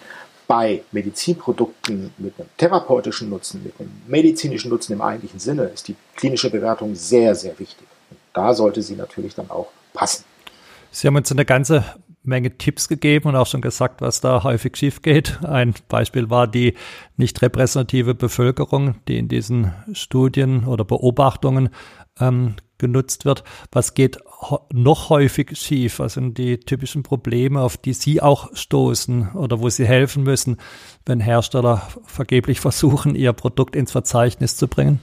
bei 0.52 0.82
Medizinprodukten 0.92 2.12
mit 2.18 2.38
einem 2.38 2.50
therapeutischen 2.58 3.30
Nutzen, 3.30 3.64
mit 3.64 3.74
einem 3.80 3.90
medizinischen 4.06 4.68
Nutzen 4.68 4.92
im 4.92 5.02
eigentlichen 5.02 5.40
Sinne, 5.40 5.64
ist 5.64 5.88
die 5.88 5.96
klinische 6.18 6.50
Bewertung 6.50 6.94
sehr, 6.94 7.36
sehr 7.36 7.58
wichtig. 7.58 7.88
Und 8.10 8.20
da 8.34 8.54
sollte 8.54 8.82
sie 8.82 8.98
natürlich 8.98 9.34
dann 9.34 9.50
auch 9.50 9.68
passen. 9.94 10.26
Sie 10.92 11.08
haben 11.08 11.16
uns 11.16 11.32
eine 11.32 11.46
ganze 11.46 11.86
Menge 12.24 12.58
Tipps 12.58 12.90
gegeben 12.90 13.30
und 13.30 13.38
auch 13.38 13.48
schon 13.48 13.62
gesagt, 13.62 14.02
was 14.02 14.20
da 14.20 14.44
häufig 14.44 14.76
schief 14.76 15.02
geht. 15.02 15.40
Ein 15.42 15.74
Beispiel 15.88 16.30
war 16.30 16.48
die 16.48 16.74
nicht 17.16 17.42
repräsentative 17.42 18.14
Bevölkerung, 18.14 18.96
die 19.08 19.20
in 19.20 19.30
diesen 19.30 19.74
Studien 19.94 20.66
oder 20.66 20.84
Beobachtungen 20.84 21.70
ähm, 22.20 22.56
genutzt 22.78 23.24
wird. 23.24 23.46
Was 23.72 23.94
geht 23.94 24.18
noch 24.72 25.10
häufig 25.10 25.58
schief? 25.58 26.00
Was 26.00 26.14
sind 26.14 26.38
die 26.38 26.60
typischen 26.60 27.04
Probleme, 27.04 27.62
auf 27.62 27.78
die 27.78 27.94
Sie 27.94 28.22
auch 28.22 28.56
stoßen 28.56 29.34
oder 29.34 29.60
wo 29.60 29.70
Sie 29.70 29.86
helfen 29.86 30.24
müssen, 30.24 30.58
wenn 31.06 31.20
Hersteller 31.20 31.88
vergeblich 32.06 32.60
versuchen, 32.60 33.16
ihr 33.16 33.34
Produkt 33.34 33.76
ins 33.76 33.92
Verzeichnis 33.92 34.58
zu 34.58 34.68
bringen? 34.68 35.00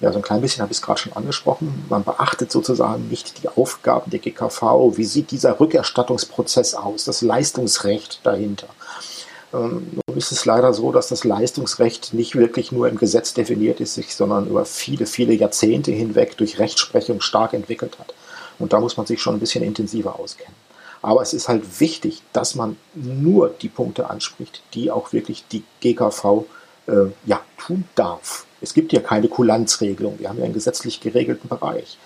Ja, 0.00 0.12
so 0.12 0.18
ein 0.18 0.22
klein 0.22 0.42
bisschen 0.42 0.60
habe 0.60 0.72
ich 0.72 0.78
es 0.78 0.82
gerade 0.82 1.00
schon 1.00 1.14
angesprochen. 1.14 1.86
Man 1.88 2.04
beachtet 2.04 2.52
sozusagen 2.52 3.08
nicht 3.08 3.42
die 3.42 3.48
Aufgaben 3.48 4.10
der 4.10 4.20
GKV. 4.20 4.96
Wie 4.96 5.04
sieht 5.04 5.30
dieser 5.30 5.58
Rückerstattungsprozess 5.58 6.74
aus? 6.74 7.04
Das 7.04 7.22
Leistungsrecht 7.22 8.20
dahinter. 8.22 8.66
Ähm, 9.54 9.86
nun 10.06 10.16
ist 10.18 10.32
es 10.32 10.44
leider 10.44 10.74
so, 10.74 10.92
dass 10.92 11.08
das 11.08 11.24
Leistungsrecht 11.24 12.12
nicht 12.12 12.34
wirklich 12.34 12.72
nur 12.72 12.88
im 12.88 12.96
Gesetz 12.96 13.32
definiert 13.32 13.80
ist, 13.80 13.94
sondern 14.10 14.48
über 14.48 14.66
viele, 14.66 15.06
viele 15.06 15.32
Jahrzehnte 15.32 15.92
hinweg 15.92 16.36
durch 16.36 16.58
Rechtsprechung 16.58 17.22
stark 17.22 17.54
entwickelt 17.54 17.98
hat. 17.98 18.12
Und 18.58 18.72
da 18.72 18.80
muss 18.80 18.96
man 18.96 19.06
sich 19.06 19.20
schon 19.20 19.34
ein 19.34 19.40
bisschen 19.40 19.64
intensiver 19.64 20.18
auskennen. 20.18 20.54
Aber 21.02 21.22
es 21.22 21.34
ist 21.34 21.48
halt 21.48 21.80
wichtig, 21.80 22.22
dass 22.32 22.54
man 22.54 22.76
nur 22.94 23.50
die 23.50 23.68
Punkte 23.68 24.10
anspricht, 24.10 24.62
die 24.74 24.90
auch 24.90 25.12
wirklich 25.12 25.44
die 25.48 25.62
GKV 25.80 26.44
äh, 26.86 27.06
ja, 27.26 27.40
tun 27.58 27.84
darf. 27.94 28.46
Es 28.60 28.74
gibt 28.74 28.92
ja 28.92 29.00
keine 29.00 29.28
Kulanzregelung. 29.28 30.18
Wir 30.18 30.28
haben 30.28 30.38
ja 30.38 30.44
einen 30.44 30.54
gesetzlich 30.54 31.00
geregelten 31.00 31.48
Bereich. 31.48 31.98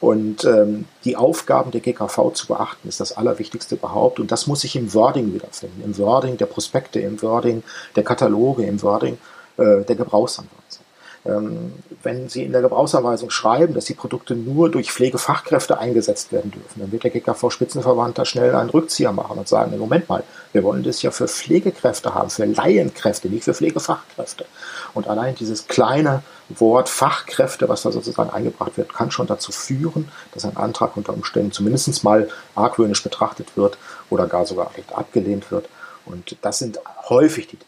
Und 0.00 0.44
ähm, 0.44 0.86
die 1.04 1.16
Aufgaben 1.16 1.72
der 1.72 1.80
GKV 1.80 2.32
zu 2.32 2.46
beachten, 2.46 2.88
ist 2.88 3.00
das 3.00 3.16
Allerwichtigste 3.16 3.74
überhaupt. 3.74 4.20
Und 4.20 4.30
das 4.30 4.46
muss 4.46 4.60
sich 4.60 4.76
im 4.76 4.94
Wording 4.94 5.34
wiederfinden. 5.34 5.82
Im 5.84 5.98
Wording 5.98 6.36
der 6.36 6.46
Prospekte, 6.46 7.00
im 7.00 7.20
Wording 7.20 7.62
der 7.96 8.04
Kataloge, 8.04 8.64
im 8.64 8.80
Wording 8.82 9.18
äh, 9.56 9.82
der 9.84 9.96
Gebrauchsanweisung. 9.96 10.84
Ähm, 11.28 11.72
wenn 12.02 12.28
Sie 12.28 12.44
in 12.44 12.52
der 12.52 12.62
Gebrauchsanweisung 12.62 13.28
schreiben, 13.30 13.74
dass 13.74 13.84
die 13.84 13.94
Produkte 13.94 14.34
nur 14.34 14.70
durch 14.70 14.92
Pflegefachkräfte 14.92 15.78
eingesetzt 15.78 16.32
werden 16.32 16.50
dürfen, 16.52 16.80
dann 16.80 16.92
wird 16.92 17.04
der 17.04 17.10
GKV-Spitzenverband 17.10 18.16
da 18.16 18.24
schnell 18.24 18.54
einen 18.54 18.70
Rückzieher 18.70 19.12
machen 19.12 19.36
und 19.38 19.46
sagen, 19.48 19.76
Moment 19.78 20.08
mal, 20.08 20.22
wir 20.52 20.62
wollen 20.62 20.84
das 20.84 21.02
ja 21.02 21.10
für 21.10 21.28
Pflegekräfte 21.28 22.14
haben, 22.14 22.30
für 22.30 22.46
Laienkräfte, 22.46 23.28
nicht 23.28 23.44
für 23.44 23.52
Pflegefachkräfte. 23.52 24.46
Und 24.94 25.08
allein 25.08 25.34
dieses 25.34 25.66
kleine 25.66 26.22
Wort 26.48 26.88
Fachkräfte, 26.88 27.68
was 27.68 27.82
da 27.82 27.92
sozusagen 27.92 28.30
eingebracht 28.30 28.78
wird, 28.78 28.94
kann 28.94 29.10
schon 29.10 29.26
dazu 29.26 29.52
führen, 29.52 30.08
dass 30.32 30.46
ein 30.46 30.56
Antrag 30.56 30.96
unter 30.96 31.12
Umständen 31.12 31.52
zumindest 31.52 32.04
mal 32.04 32.28
argwöhnisch 32.54 33.02
betrachtet 33.02 33.56
wird 33.56 33.76
oder 34.08 34.26
gar 34.26 34.46
sogar 34.46 34.70
abgelehnt 34.94 35.50
wird. 35.50 35.68
Und 36.06 36.36
das 36.40 36.58
sind 36.58 36.80
häufig 37.08 37.48
die 37.48 37.58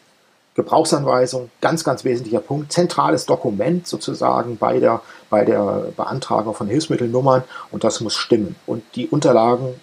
Gebrauchsanweisung, 0.55 1.49
ganz, 1.61 1.83
ganz 1.83 2.03
wesentlicher 2.03 2.41
Punkt, 2.41 2.73
zentrales 2.73 3.25
Dokument 3.25 3.87
sozusagen 3.87 4.57
bei 4.57 4.79
der, 4.79 5.01
bei 5.29 5.45
der 5.45 5.91
Beantragung 5.95 6.53
von 6.53 6.67
Hilfsmittelnummern 6.67 7.43
und 7.71 7.83
das 7.85 8.01
muss 8.01 8.15
stimmen. 8.15 8.57
Und 8.65 8.83
die 8.95 9.07
Unterlagen, 9.07 9.75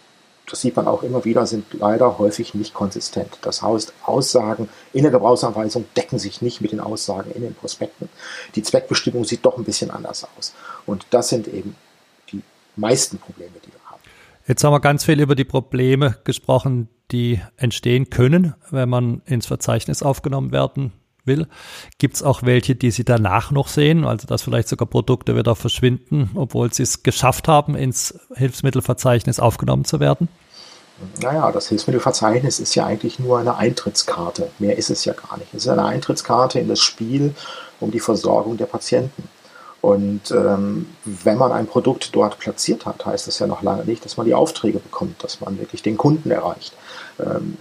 das 0.51 0.61
sieht 0.61 0.77
man 0.77 0.87
auch 0.87 1.03
immer 1.03 1.25
wieder, 1.25 1.47
sind 1.47 1.65
leider 1.73 2.19
häufig 2.19 2.55
nicht 2.55 2.75
konsistent. 2.75 3.39
Das 3.41 3.63
heißt, 3.63 3.95
Aussagen 4.05 4.69
in 4.93 5.03
der 5.03 5.11
Gebrauchsanweisung 5.11 5.87
decken 5.97 6.19
sich 6.19 6.43
nicht 6.43 6.61
mit 6.61 6.73
den 6.73 6.81
Aussagen 6.81 7.31
in 7.31 7.43
den 7.43 7.55
Prospekten. 7.55 8.11
Die 8.55 8.63
Zweckbestimmung 8.63 9.25
sieht 9.25 9.47
doch 9.47 9.57
ein 9.57 9.65
bisschen 9.65 9.91
anders 9.91 10.27
aus. 10.37 10.53
Und 10.85 11.07
das 11.11 11.31
sind 11.31 11.49
eben 11.49 11.77
die 12.31 12.43
meisten 12.77 13.19
Probleme, 13.19 13.55
die 13.65 13.73
wir 13.73 13.91
haben. 13.91 14.01
Jetzt 14.47 14.65
haben 14.65 14.73
wir 14.73 14.81
ganz 14.81 15.05
viel 15.05 15.21
über 15.21 15.35
die 15.35 15.45
Probleme 15.45 16.19
gesprochen, 16.25 16.89
die 17.11 17.41
entstehen 17.57 18.11
können, 18.11 18.55
wenn 18.71 18.89
man 18.89 19.23
ins 19.25 19.47
Verzeichnis 19.47 20.03
aufgenommen 20.03 20.53
werden 20.53 20.93
will. 21.25 21.47
Gibt 21.99 22.17
es 22.17 22.23
auch 22.23 22.43
welche, 22.43 22.75
die 22.75 22.91
Sie 22.91 23.05
danach 23.05 23.51
noch 23.51 23.69
sehen, 23.69 24.05
also 24.05 24.27
dass 24.27 24.43
vielleicht 24.43 24.69
sogar 24.69 24.89
Produkte 24.89 25.37
wieder 25.37 25.55
verschwinden, 25.55 26.31
obwohl 26.35 26.73
sie 26.73 26.83
es 26.83 27.03
geschafft 27.03 27.49
haben, 27.49 27.75
ins 27.75 28.19
Hilfsmittelverzeichnis 28.35 29.39
aufgenommen 29.39 29.85
zu 29.85 30.01
werden? 30.01 30.29
Naja, 31.23 31.53
das 31.53 31.69
Hilfsmittelverzeichnis 31.69 32.59
ist 32.59 32.75
ja 32.75 32.85
eigentlich 32.85 33.21
nur 33.21 33.39
eine 33.39 33.57
Eintrittskarte. 33.57 34.51
Mehr 34.59 34.77
ist 34.77 34.91
es 34.91 35.05
ja 35.05 35.13
gar 35.13 35.39
nicht. 35.39 35.55
Es 35.55 35.63
ist 35.63 35.69
eine 35.69 35.85
Eintrittskarte 35.85 36.59
in 36.59 36.67
das 36.67 36.81
Spiel 36.81 37.35
um 37.79 37.93
die 37.93 38.01
Versorgung 38.01 38.57
der 38.57 38.67
Patienten. 38.67 39.29
Und 39.81 40.33
ähm, 40.33 40.87
wenn 41.05 41.39
man 41.39 41.53
ein 41.53 41.69
Produkt 41.69 42.15
dort 42.17 42.41
platziert 42.41 42.85
hat, 42.85 43.07
heißt 43.07 43.29
das 43.29 43.39
ja 43.39 43.47
noch 43.47 43.63
lange 43.63 43.85
nicht, 43.85 44.05
dass 44.05 44.17
man 44.17 44.27
die 44.27 44.35
Aufträge 44.35 44.81
bekommt, 44.81 45.23
dass 45.23 45.41
man 45.41 45.59
wirklich 45.61 45.83
den 45.83 45.97
Kunden 45.97 46.33
erreicht. 46.33 46.73
Ähm, 47.19 47.57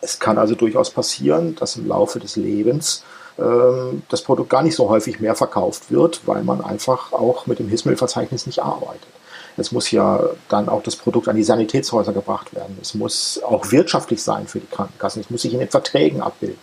es 0.00 0.18
kann 0.18 0.38
also 0.38 0.54
durchaus 0.54 0.90
passieren, 0.90 1.56
dass 1.56 1.76
im 1.76 1.86
Laufe 1.86 2.18
des 2.20 2.36
Lebens 2.36 3.04
ähm, 3.38 4.02
das 4.08 4.22
Produkt 4.22 4.50
gar 4.50 4.62
nicht 4.62 4.76
so 4.76 4.88
häufig 4.88 5.20
mehr 5.20 5.34
verkauft 5.34 5.90
wird, 5.90 6.22
weil 6.26 6.42
man 6.42 6.62
einfach 6.62 7.12
auch 7.12 7.46
mit 7.46 7.58
dem 7.58 7.68
Hilfsmittelverzeichnis 7.68 8.46
nicht 8.46 8.60
arbeitet. 8.60 9.08
Es 9.56 9.72
muss 9.72 9.90
ja 9.90 10.22
dann 10.48 10.68
auch 10.68 10.82
das 10.82 10.96
Produkt 10.96 11.28
an 11.28 11.36
die 11.36 11.42
Sanitätshäuser 11.42 12.12
gebracht 12.12 12.54
werden. 12.54 12.78
Es 12.80 12.94
muss 12.94 13.40
auch 13.44 13.70
wirtschaftlich 13.72 14.22
sein 14.22 14.46
für 14.46 14.60
die 14.60 14.66
Krankenkassen. 14.66 15.20
Es 15.20 15.30
muss 15.30 15.42
sich 15.42 15.52
in 15.52 15.58
den 15.58 15.68
Verträgen 15.68 16.22
abbilden. 16.22 16.58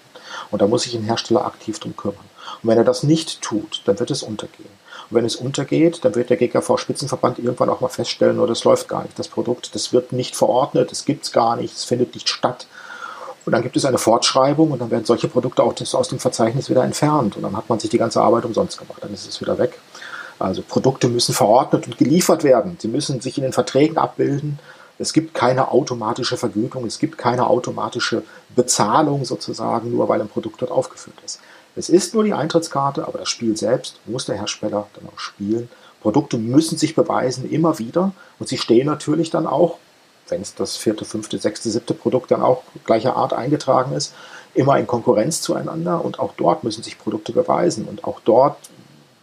Und 0.52 0.62
da 0.62 0.68
muss 0.68 0.84
sich 0.84 0.96
ein 0.96 1.04
Hersteller 1.04 1.46
aktiv 1.46 1.80
drum 1.80 1.96
kümmern. 1.96 2.26
Und 2.64 2.70
wenn 2.70 2.78
er 2.78 2.84
das 2.84 3.04
nicht 3.04 3.42
tut, 3.42 3.82
dann 3.86 4.00
wird 4.00 4.10
es 4.10 4.24
untergehen. 4.24 4.70
Und 5.10 5.18
wenn 5.18 5.26
es 5.26 5.36
untergeht, 5.36 6.04
dann 6.04 6.16
wird 6.16 6.30
der 6.30 6.38
GKV-Spitzenverband 6.38 7.40
irgendwann 7.40 7.70
auch 7.70 7.82
mal 7.82 7.88
feststellen, 7.88 8.38
nur 8.38 8.48
das 8.48 8.64
läuft 8.64 8.88
gar 8.88 9.04
nicht. 9.04 9.18
Das 9.18 9.28
Produkt, 9.28 9.74
das 9.76 9.94
wird 9.94 10.12
nicht 10.12 10.36
verordnet, 10.36 10.92
das 10.92 11.06
gibt 11.06 11.26
es 11.26 11.32
gar 11.32 11.56
nicht, 11.56 11.76
es 11.76 11.86
findet 11.86 12.14
nicht 12.14 12.30
statt. 12.30 12.68
Und 13.46 13.54
dann 13.54 13.64
gibt 13.64 13.78
es 13.78 13.86
eine 13.86 13.98
Fortschreibung 13.98 14.72
und 14.72 14.82
dann 14.82 14.92
werden 14.92 15.06
solche 15.06 15.30
Produkte 15.30 15.64
auch 15.64 15.74
aus 15.94 16.10
dem 16.10 16.20
Verzeichnis 16.20 16.70
wieder 16.70 16.84
entfernt. 16.84 17.38
Und 17.38 17.44
dann 17.44 17.56
hat 17.56 17.70
man 17.70 17.80
sich 17.80 17.90
die 17.90 17.98
ganze 17.98 18.22
Arbeit 18.22 18.44
umsonst 18.44 18.78
gemacht. 18.78 19.02
Dann 19.02 19.14
ist 19.14 19.26
es 19.26 19.40
wieder 19.40 19.58
weg. 19.58 19.80
Also 20.38 20.62
Produkte 20.62 21.08
müssen 21.08 21.34
verordnet 21.34 21.88
und 21.88 21.98
geliefert 21.98 22.44
werden. 22.44 22.76
Sie 22.80 22.90
müssen 22.90 23.22
sich 23.22 23.38
in 23.38 23.44
den 23.44 23.54
Verträgen 23.54 23.98
abbilden. 23.98 24.60
Es 25.00 25.14
gibt 25.14 25.34
keine 25.34 25.72
automatische 25.72 26.38
Vergütung, 26.38 26.86
es 26.86 27.00
gibt 27.00 27.18
keine 27.18 27.48
automatische 27.48 28.24
Bezahlung 28.56 29.26
sozusagen, 29.26 29.92
nur 29.92 30.10
weil 30.10 30.20
ein 30.20 30.28
Produkt 30.28 30.62
dort 30.62 30.72
aufgeführt 30.72 31.18
ist. 31.24 31.40
Es 31.78 31.90
ist 31.90 32.16
nur 32.16 32.24
die 32.24 32.34
Eintrittskarte, 32.34 33.08
aber 33.08 33.20
das 33.20 33.30
Spiel 33.30 33.56
selbst 33.56 34.00
muss 34.06 34.26
der 34.26 34.36
Hersteller 34.36 34.88
dann 34.96 35.08
auch 35.14 35.20
spielen. 35.20 35.70
Produkte 36.02 36.38
müssen 36.40 36.76
sich 36.78 36.96
beweisen, 36.96 37.50
immer 37.50 37.78
wieder. 37.78 38.14
Und 38.40 38.50
sie 38.50 38.58
stehen 38.58 38.88
natürlich 38.88 39.30
dann 39.30 39.46
auch, 39.46 39.78
wenn 40.28 40.42
es 40.42 40.56
das 40.56 40.76
vierte, 40.76 41.06
fünfte, 41.06 41.38
sechste, 41.38 41.70
siebte 41.70 41.94
Produkt 41.94 42.32
dann 42.32 42.42
auch 42.42 42.64
gleicher 42.86 43.16
Art 43.16 43.34
eingetragen 43.34 43.94
ist, 43.94 44.14
immer 44.56 44.80
in 44.80 44.88
Konkurrenz 44.88 45.42
zueinander. 45.42 46.04
Und 46.04 46.20
auch 46.20 46.34
dort 46.36 46.64
müssen 46.64 46.82
sich 46.82 46.98
Produkte 46.98 47.32
beweisen. 47.32 47.86
Und 47.88 48.06
auch 48.06 48.22
dort 48.26 48.58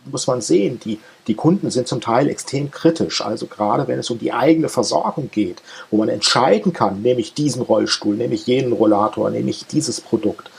muss 0.05 0.29
man 0.29 0.41
sehen, 0.41 0.79
die, 0.85 1.01
die 1.27 1.35
Kunden 1.35 1.73
sind 1.73 1.89
zum 1.89 2.01
Teil 2.01 2.29
extrem 2.29 2.71
kritisch. 2.71 3.21
Also 3.21 3.47
gerade 3.47 3.89
wenn 3.89 3.99
es 3.99 4.11
um 4.11 4.19
die 4.21 4.33
eigene 4.33 4.69
Versorgung 4.69 5.29
geht, 5.33 5.61
wo 5.91 5.97
man 5.97 6.09
entscheiden 6.09 6.73
kann, 6.73 7.03
nehme 7.03 7.21
ich 7.21 7.35
diesen 7.35 7.63
Rollstuhl, 7.63 8.15
nehme 8.15 8.35
ich 8.35 8.47
jenen 8.47 8.73
Rollator, 8.73 9.31
nehme 9.31 9.51
ich 9.51 9.67
dieses 9.67 10.01
Produkt, 10.01 10.51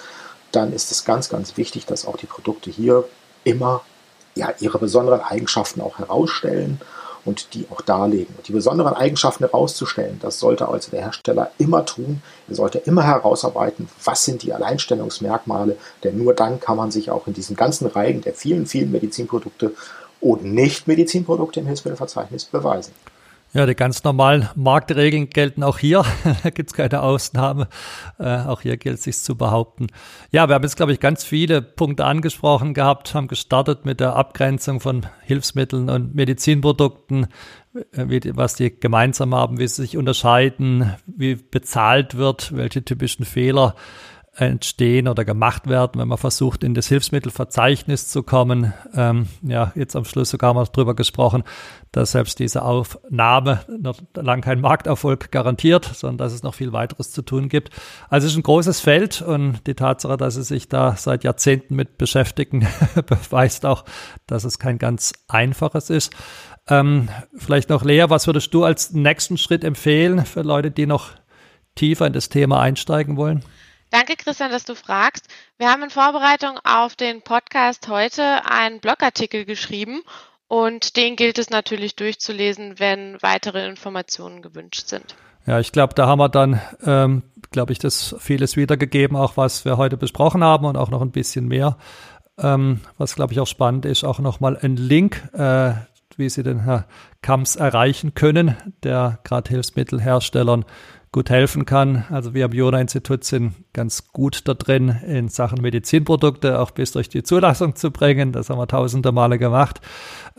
dann 0.56 0.74
ist 0.74 0.92
es 0.92 1.06
ganz, 1.06 1.30
ganz 1.30 1.58
wichtig, 1.58 1.86
dass 1.86 2.06
auch 2.06 2.18
die 2.18 2.26
Produkte 2.26 2.70
hier 2.70 3.06
immer 3.44 3.82
ja, 4.36 4.54
ihre 4.60 4.80
besonderen 4.80 5.22
Eigenschaften 5.22 5.82
auch 5.82 5.98
herausstellen 5.98 6.82
und 7.26 7.54
die 7.54 7.66
auch 7.72 7.82
darlegen. 7.82 8.34
Und 8.38 8.48
die 8.48 8.54
besonderen 8.54 8.94
Eigenschaften 8.94 9.44
herauszustellen, 9.44 10.20
das 10.22 10.40
sollte 10.40 10.68
also 10.68 10.92
der 10.92 11.02
Hersteller 11.02 11.52
immer 11.58 11.86
tun. 11.86 12.22
Er 12.48 12.56
sollte 12.56 12.78
immer 12.80 13.04
herausarbeiten, 13.04 13.90
was 14.04 14.24
sind 14.26 14.44
die 14.44 14.54
Alleinstellungsmerkmale, 14.54 15.78
denn 16.04 16.18
nur 16.18 16.34
dann 16.34 16.60
kann 16.60 16.78
man 16.78 16.92
sich 16.92 17.10
auch 17.10 17.28
in 17.28 17.34
diesem 17.34 17.56
ganzen 17.56 17.88
Reigen 17.88 18.22
der 18.22 18.34
vielen, 18.34 18.68
vielen 18.68 18.92
Medizinprodukte 18.92 19.74
und 20.22 20.44
Nicht-Medizinprodukte 20.44 21.60
im 21.60 21.68
Hilfsmittelverzeichnis 21.68 22.46
beweisen. 22.46 22.94
Ja, 23.56 23.66
die 23.66 23.74
ganz 23.74 24.04
normalen 24.04 24.50
Marktregeln 24.56 25.30
gelten 25.30 25.64
auch 25.64 25.78
hier. 25.78 26.04
da 26.44 26.50
gibt 26.50 26.72
es 26.72 26.74
keine 26.76 27.02
Ausnahme. 27.02 27.70
Äh, 28.20 28.40
auch 28.40 28.60
hier 28.60 28.76
gilt 28.76 28.98
es 28.98 29.04
sich 29.06 29.18
zu 29.18 29.38
behaupten. 29.38 29.88
Ja, 30.30 30.50
wir 30.50 30.56
haben 30.56 30.64
jetzt, 30.64 30.76
glaube 30.76 30.92
ich, 30.92 31.00
ganz 31.00 31.24
viele 31.24 31.62
Punkte 31.62 32.04
angesprochen 32.04 32.74
gehabt, 32.74 33.16
haben 33.16 33.30
gestartet 33.30 33.86
mit 33.86 34.02
der 34.02 34.18
Abgrenzung 34.18 34.82
von 34.82 35.06
Hilfsmitteln 35.22 35.90
und 35.90 36.14
Medizinprodukten, 36.14 37.28
äh, 37.94 38.06
wie, 38.10 38.20
was 38.36 38.56
die 38.56 38.78
gemeinsam 38.78 39.34
haben, 39.34 39.58
wie 39.58 39.70
sie 39.70 39.84
sich 39.84 39.96
unterscheiden, 39.96 40.94
wie 41.06 41.36
bezahlt 41.36 42.18
wird, 42.18 42.58
welche 42.58 42.84
typischen 42.84 43.24
Fehler 43.24 43.76
entstehen 44.36 45.08
oder 45.08 45.24
gemacht 45.24 45.68
werden, 45.68 46.00
wenn 46.00 46.10
man 46.10 46.18
versucht, 46.18 46.64
in 46.64 46.74
das 46.74 46.88
Hilfsmittelverzeichnis 46.88 48.10
zu 48.10 48.22
kommen. 48.22 48.74
Ähm, 48.94 49.28
ja, 49.42 49.72
jetzt 49.76 49.96
am 49.96 50.04
Schluss 50.04 50.30
sogar 50.30 50.54
mal 50.54 50.66
drüber 50.66 50.94
gesprochen, 50.94 51.44
dass 51.94 52.12
selbst 52.12 52.40
diese 52.40 52.64
Aufnahme 52.64 53.62
noch 53.80 53.98
lang 54.14 54.42
kein 54.42 54.60
Markterfolg 54.60 55.32
garantiert, 55.32 55.86
sondern 55.86 56.18
dass 56.18 56.34
es 56.34 56.44
noch 56.44 56.54
viel 56.54 56.74
weiteres 56.74 57.12
zu 57.12 57.22
tun 57.22 57.48
gibt. 57.48 57.70
Also 58.10 58.28
es 58.28 58.34
ist 58.34 58.38
ein 58.38 58.44
großes 58.44 58.82
Feld 58.82 59.22
und 59.22 59.66
die 59.68 59.74
Tatsache, 59.76 60.18
dass 60.18 60.36
sie 60.36 60.44
sich 60.44 60.68
da 60.68 60.98
seit 60.98 61.24
Jahrzehnten 61.24 61.76
mit 61.76 61.98
beschäftigen, 61.98 62.68
beweist 63.06 63.66
auch, 63.66 63.86
dass 64.28 64.44
es 64.44 64.60
kein 64.60 64.78
ganz 64.78 65.14
einfaches 65.30 65.90
ist. 65.90 66.14
Ähm, 66.68 67.08
vielleicht 67.38 67.70
noch 67.70 67.86
Lea, 67.86 68.06
was 68.10 68.28
würdest 68.28 68.54
du 68.54 68.66
als 68.66 68.92
nächsten 68.92 69.38
Schritt 69.38 69.64
empfehlen 69.64 70.26
für 70.26 70.42
Leute, 70.42 70.72
die 70.72 70.88
noch 70.88 71.12
tiefer 71.76 72.08
in 72.08 72.14
das 72.14 72.28
Thema 72.28 72.60
einsteigen 72.60 73.16
wollen? 73.16 73.44
Danke, 73.92 74.16
Christian, 74.16 74.52
dass 74.52 74.66
du 74.66 74.76
fragst. 74.76 75.28
Wir 75.58 75.70
haben 75.70 75.84
in 75.84 75.90
Vorbereitung 75.90 76.60
auf 76.64 76.96
den 76.96 77.22
Podcast 77.22 77.88
heute 77.88 78.46
einen 78.46 78.80
Blogartikel 78.80 79.46
geschrieben 79.46 80.02
und 80.48 80.98
den 80.98 81.16
gilt 81.16 81.38
es 81.38 81.50
natürlich 81.50 81.96
durchzulesen, 81.96 82.80
wenn 82.80 83.18
weitere 83.22 83.68
Informationen 83.68 84.42
gewünscht 84.42 84.88
sind. 84.88 85.16
Ja, 85.46 85.60
ich 85.60 85.72
glaube, 85.72 85.94
da 85.94 86.08
haben 86.08 86.20
wir 86.20 86.30
dann, 86.30 86.60
ähm, 86.84 87.24
glaube 87.52 87.72
ich, 87.72 87.80
das 87.80 88.16
vieles 88.20 88.58
wiedergegeben, 88.58 89.16
auch 89.16 89.38
was 89.38 89.64
wir 89.64 89.78
heute 89.78 89.96
besprochen 89.96 90.44
haben 90.44 90.66
und 90.66 90.76
auch 90.76 90.90
noch 90.90 91.02
ein 91.02 91.12
bisschen 91.12 91.48
mehr. 91.48 91.78
Ähm, 92.38 92.82
was, 92.98 93.16
glaube 93.16 93.34
ich, 93.34 93.40
auch 93.40 93.48
spannend 93.48 93.86
ist, 93.86 94.04
auch 94.04 94.20
nochmal 94.20 94.58
ein 94.62 94.76
Link, 94.76 95.22
äh, 95.34 95.74
wie 96.18 96.30
Sie 96.30 96.44
den 96.44 96.62
Herr 96.62 96.86
Kamps 97.22 97.56
erreichen 97.56 98.14
können, 98.14 98.56
der 98.84 99.20
gerade 99.24 99.50
Hilfsmittelherstellern 99.50 100.66
gut 101.16 101.30
helfen 101.30 101.66
kann. 101.66 102.04
Also 102.10 102.34
wir 102.34 102.44
am 102.44 102.52
Jona-Institut 102.52 103.24
sind 103.24 103.54
ganz 103.72 104.10
gut 104.12 104.50
da 104.50 104.54
drin, 104.54 104.90
in 105.08 105.30
Sachen 105.30 105.62
Medizinprodukte 105.62 106.60
auch 106.60 106.72
bis 106.72 106.92
durch 106.92 107.08
die 107.08 107.24
Zulassung 107.24 107.78
zu 107.78 107.90
bringen. 107.90 108.34
Das 108.34 108.50
haben 108.50 108.60
wir 108.60 108.68
tausende 108.68 109.14
Male 109.14 109.40
gemacht. 109.40 109.80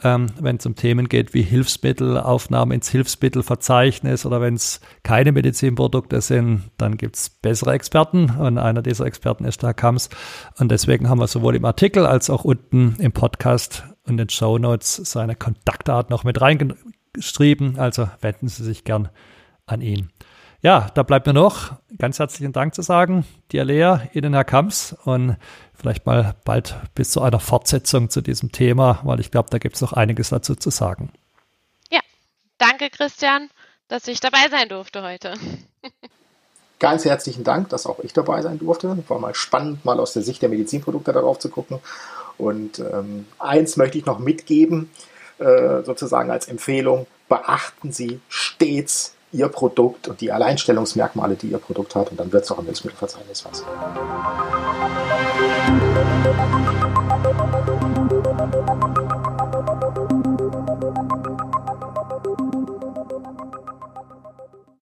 Ähm, 0.03 0.27
wenn 0.39 0.57
es 0.57 0.67
um 0.67 0.75
Themen 0.75 1.09
geht 1.09 1.33
wie 1.33 1.41
Hilfsmittelaufnahme 1.41 2.75
ins 2.75 2.91
Hilfsmittelverzeichnis 2.91 4.27
oder 4.27 4.43
wenn 4.43 4.53
es 4.53 4.83
keine 5.03 5.33
Medizinprodukte 5.33 6.21
sind, 6.21 6.65
dann 6.77 6.99
gibt 6.99 7.17
es 7.17 7.31
bessere 7.31 7.73
Experten 7.73 8.29
und 8.39 8.59
einer 8.59 8.83
dieser 8.83 9.07
Experten 9.07 9.47
ist 9.47 9.63
der 9.63 9.73
Kams. 9.73 10.11
Und 10.59 10.71
deswegen 10.71 11.09
haben 11.09 11.21
wir 11.21 11.27
sowohl 11.27 11.57
im 11.57 11.65
Artikel 11.65 12.05
als 12.05 12.29
auch 12.29 12.45
unten 12.45 12.97
im 12.99 13.13
Podcast 13.13 13.85
und 14.05 14.19
den 14.19 14.29
Show 14.29 14.59
Notes 14.59 14.97
seine 14.97 15.37
Kontaktdaten 15.37 16.13
noch 16.13 16.25
mit 16.25 16.39
reingeschrieben. 16.39 17.79
Also 17.79 18.11
wenden 18.21 18.49
Sie 18.49 18.63
sich 18.63 18.85
gern 18.85 19.09
an 19.65 19.81
ihn. 19.81 20.11
Ja, 20.67 20.91
da 20.95 21.05
bleibt 21.05 21.29
mir 21.29 21.33
noch 21.33 21.75
ganz 21.97 22.19
herzlichen 22.19 22.53
Dank 22.53 22.75
zu 22.75 22.83
sagen, 22.83 23.25
dir 23.53 23.65
Lea, 23.65 23.99
Ihnen 24.15 24.35
Herr 24.35 24.43
Kamps 24.43 24.97
und 25.05 25.37
vielleicht 25.75 26.07
mal 26.07 26.35
bald 26.45 26.75
bis 26.93 27.13
zu 27.13 27.23
einer 27.23 27.39
Fortsetzung 27.39 28.11
zu 28.11 28.21
diesem 28.21 28.51
Thema, 28.51 28.99
weil 29.05 29.21
ich 29.21 29.31
glaube, 29.31 29.49
da 29.49 29.59
gibt 29.59 29.77
es 29.77 29.81
noch 29.81 29.93
einiges 29.93 30.31
dazu 30.31 30.57
zu 30.57 30.71
sagen. 30.71 31.13
Ja, 31.89 32.01
danke 32.59 32.91
Christian, 32.91 33.49
dass 33.87 34.09
ich 34.09 34.19
dabei 34.19 34.49
sein 34.51 34.69
durfte 34.69 35.05
heute. 35.05 35.35
Ganz 36.81 37.05
herzlichen 37.05 37.45
Dank, 37.45 37.69
dass 37.69 37.87
auch 37.87 38.01
ich 38.01 38.13
dabei 38.13 38.43
sein 38.43 38.59
durfte. 38.59 38.99
War 39.07 39.21
mal 39.21 39.37
spannend, 39.37 39.85
mal 39.85 40.01
aus 40.01 40.15
der 40.15 40.25
Sicht 40.25 40.43
der 40.43 40.49
Medizinprodukte 40.49 41.13
darauf 41.13 41.39
zu 41.39 41.49
gucken. 41.49 41.79
Und 42.39 42.81
ähm, 42.81 43.29
eins 43.39 43.77
möchte 43.77 43.99
ich 43.99 44.05
noch 44.05 44.19
mitgeben, 44.19 44.91
äh, 45.39 45.85
sozusagen 45.85 46.33
als 46.33 46.49
Empfehlung, 46.49 47.07
beachten 47.29 47.93
Sie 47.93 48.21
stets 48.29 49.16
Ihr 49.37 49.49
Produkt 49.49 50.09
und 50.09 50.21
die 50.21 50.33
Alleinstellungsmerkmale, 50.33 51.35
die 51.37 51.49
Ihr 51.49 51.59
Produkt 51.59 51.95
hat. 51.95 52.11
Und 52.11 52.19
dann 52.19 52.33
wird 52.33 52.45
es 52.45 52.51
auch 52.51 52.59
im 52.59 52.65
Hilfsmittelverzeichnis 52.65 53.45
was. 53.45 53.65